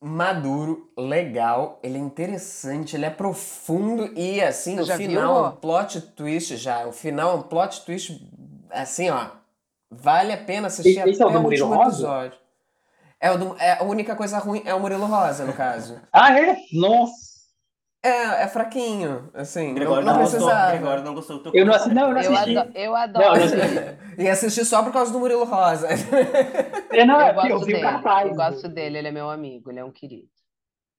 [0.00, 5.44] maduro, legal, ele é interessante, ele é profundo e assim, Tu o final viu?
[5.44, 6.86] é um plot twist já.
[6.86, 8.20] O final é um plot twist
[8.70, 9.26] assim, ó.
[9.90, 11.96] Vale a pena assistir Esse- esse é o até o Murilo último Rosa?
[11.96, 12.38] episódio.
[13.20, 16.00] É, o do- é, a única coisa ruim é o Murilo Rosa, no caso.
[16.12, 16.56] Ah, é?
[16.72, 17.21] Nossa!
[18.04, 19.74] É, é fraquinho, assim.
[19.74, 20.48] Gregório não, não, não gostou.
[20.70, 22.54] Gregório não gostou do teu Eu não assisti, não, eu não Eu, assisti.
[22.54, 23.34] ado- eu Não, adoro.
[23.36, 23.98] eu não assisti.
[24.18, 25.88] E assistir só por causa do Murilo Rosa.
[26.94, 27.80] É, não, Eu é porque eu gosto vi o dele.
[27.80, 28.28] cartaz.
[28.28, 30.28] Eu gosto dele, ele é meu amigo, ele é um querido.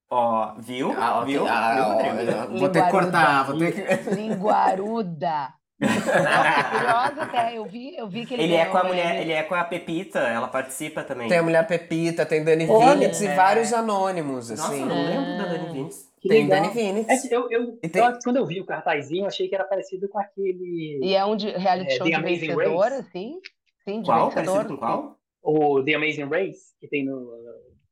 [0.10, 0.92] Ó, viu?
[0.92, 1.34] Ah, ok.
[1.34, 1.48] viu?
[1.48, 4.10] Ah, viu, ó, vou ter que cortar, vou ter que.
[4.10, 5.54] Linguaruda.
[5.88, 9.32] Nossa, curiosa até, eu vi, eu vi que ele Ele é com a mulher, ele
[9.32, 11.28] é com a Pepita, ela participa também.
[11.28, 13.36] Tem a mulher Pepita, tem Dani Olha, Vinitz e é.
[13.36, 14.82] vários anônimos, Nossa, assim.
[14.82, 16.12] eu não lembro da Dani Vintes.
[16.22, 16.62] Que Tem legal.
[16.62, 17.10] Dani Vinitz.
[17.26, 19.56] É que eu, eu, E tem- eu- quando eu vi o cartazinho, eu achei que
[19.56, 21.00] era parecido com aquele.
[21.04, 22.96] E é um de reality É, show The de Amazing vencedor, Race.
[23.00, 23.40] assim?
[23.84, 24.30] Sim, de Qual?
[24.30, 24.52] vencedor.
[24.54, 25.18] Parecido com qual?
[25.44, 27.30] O The Amazing Race, que tem no,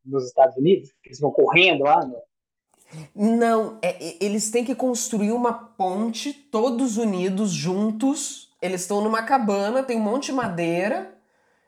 [0.06, 2.00] nos Estados Unidos, que eles vão correndo lá.
[2.06, 2.16] No...
[3.16, 8.50] Não, é- é- eles têm que construir uma ponte, todos unidos, juntos.
[8.62, 11.14] Eles estão numa cabana, tem um monte de madeira.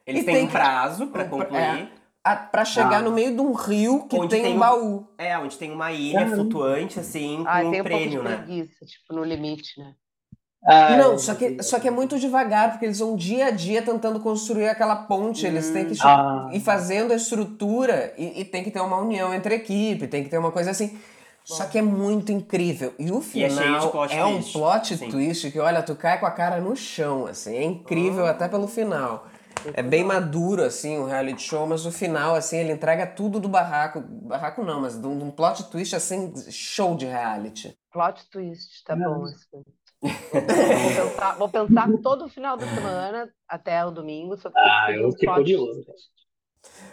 [0.06, 1.28] Eles têm tem um que- prazo pra É.
[1.28, 1.90] concluir.
[2.26, 3.02] a- Pra chegar Ah.
[3.02, 5.08] no meio de um rio que Onde tem, tem um um- baú.
[5.18, 6.36] É, onde tem uma ilha Caramba.
[6.38, 8.38] flutuante, assim, com Ah, um tem um prêmio, pouco de né?
[8.38, 9.94] preguiça, tipo, no limite, né?
[10.66, 13.82] Ah, Não, só que, só que é muito devagar, porque eles vão dia a dia
[13.82, 15.46] tentando construir aquela ponte.
[15.46, 16.48] Eles têm que Ah.
[16.54, 20.24] ir fazendo a estrutura e, e tem que ter uma união entre a equipe, tem
[20.24, 20.98] que ter uma coisa assim.
[21.46, 22.94] Só que é muito incrível.
[22.98, 25.10] E o E é final é um plot Sim.
[25.10, 27.56] twist que, olha, tu cai com a cara no chão, assim.
[27.56, 27.64] É Ah.
[27.66, 29.28] incrível até pelo final.
[29.74, 33.48] É bem maduro, assim, o reality show, mas o final, assim, ele entrega tudo do
[33.48, 34.02] barraco.
[34.02, 37.74] Barraco não, mas de um plot twist, assim, show de reality.
[37.92, 39.22] Plot twist, tá Não.
[39.22, 39.26] bom.
[40.02, 45.12] Vou pensar, vou pensar todo final da semana, até o domingo, sobre o Ah, eu
[45.12, 45.84] fiquei plot curioso.
[45.86, 46.12] twist.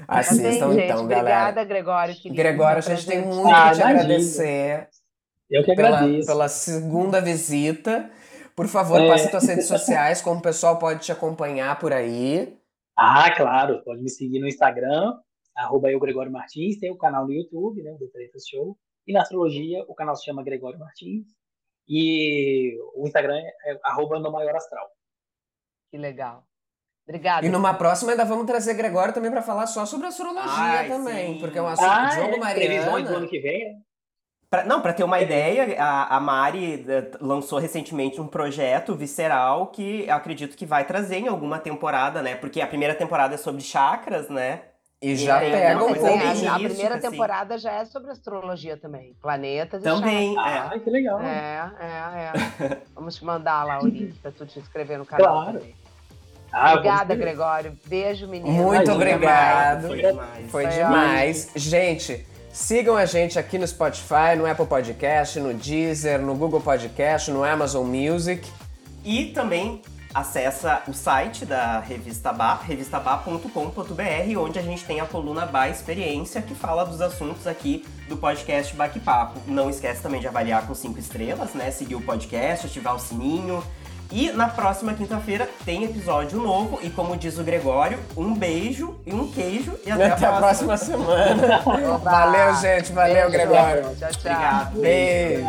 [0.08, 0.86] Assistam então, gente.
[0.88, 1.04] galera.
[1.10, 2.14] Obrigada, Gregório.
[2.14, 4.88] querido, Gregório, a gente tem muito Ah, que te agradecer.
[5.50, 6.26] Eu que pela, agradeço.
[6.26, 8.10] pela segunda visita.
[8.56, 9.08] Por favor, É.
[9.08, 12.58] passe tuas redes sociais, como o pessoal pode te acompanhar por aí.
[12.96, 15.14] Ah, claro, pode me seguir no Instagram,
[15.56, 19.12] arroba eu, Gregório Martins, tem o canal no YouTube, né, o The Tretas Show, e
[19.12, 21.26] na astrologia o canal se chama Gregório Martins,
[21.88, 24.86] e o Instagram é, é arroba no maior astral.
[25.90, 26.44] Que legal.
[27.08, 27.44] Obrigada.
[27.46, 31.34] E numa próxima ainda vamos trazer Gregório também para falar só sobre astrologia Ai, também,
[31.34, 31.40] sim.
[31.40, 33.16] porque é um assunto Ah, Diogo é, previsões do Mariana.
[33.16, 33.78] ano que vem, né?
[34.48, 39.68] Pra- não, pra ter uma ideia, a, a Mari eh, lançou recentemente um projeto visceral
[39.68, 42.34] que eu acredito que vai trazer em alguma temporada, né?
[42.34, 44.62] Porque a primeira temporada é sobre chakras, né?
[45.00, 47.10] E já É, pega um pouco é a, a mística, primeira assim.
[47.10, 49.14] temporada já é sobre astrologia também.
[49.22, 50.78] Planetas Também, e Ah, é.
[50.80, 51.20] que legal.
[51.22, 52.78] É, é, é.
[52.94, 55.58] Vamos te mandar lá o link pra tu te inscrever no canal Claro.
[55.60, 55.74] também.
[56.52, 57.14] Ah, Obrigada.
[57.14, 57.76] Gregório.
[57.86, 58.50] Beijo, menino.
[58.50, 59.88] Muito obrigado.
[59.88, 60.50] Foi demais.
[60.50, 61.50] Foi Foi demais.
[61.54, 67.30] Gente, sigam a gente aqui no Spotify, no Apple Podcast, no Deezer, no Google Podcast,
[67.30, 68.48] no Amazon Music.
[69.04, 69.80] E também
[70.12, 76.42] acessa o site da Revista Ba, revistaba.com.br, onde a gente tem a coluna Ba Experiência,
[76.42, 79.40] que fala dos assuntos aqui do podcast Baque-Papo.
[79.46, 81.70] Não esquece também de avaliar com cinco estrelas, né?
[81.70, 83.62] Seguir o podcast, ativar o sininho.
[84.12, 86.78] E na próxima quinta-feira tem episódio novo.
[86.82, 89.78] E como diz o Gregório, um beijo e um queijo.
[89.86, 91.62] E até, Até, a próxima semana.
[91.64, 91.98] Oba.
[92.10, 92.92] Valeu, gente.
[92.92, 93.48] Valeu, Beijo.
[93.48, 93.82] Gregório.
[93.96, 94.32] Tchau, tchau.
[94.32, 94.80] Obrigado.
[94.80, 95.44] Beijo.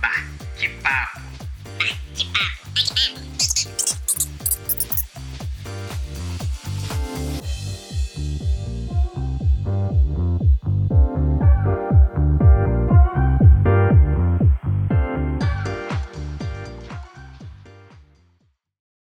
[0.00, 0.24] Bah,
[0.56, 1.20] que papo.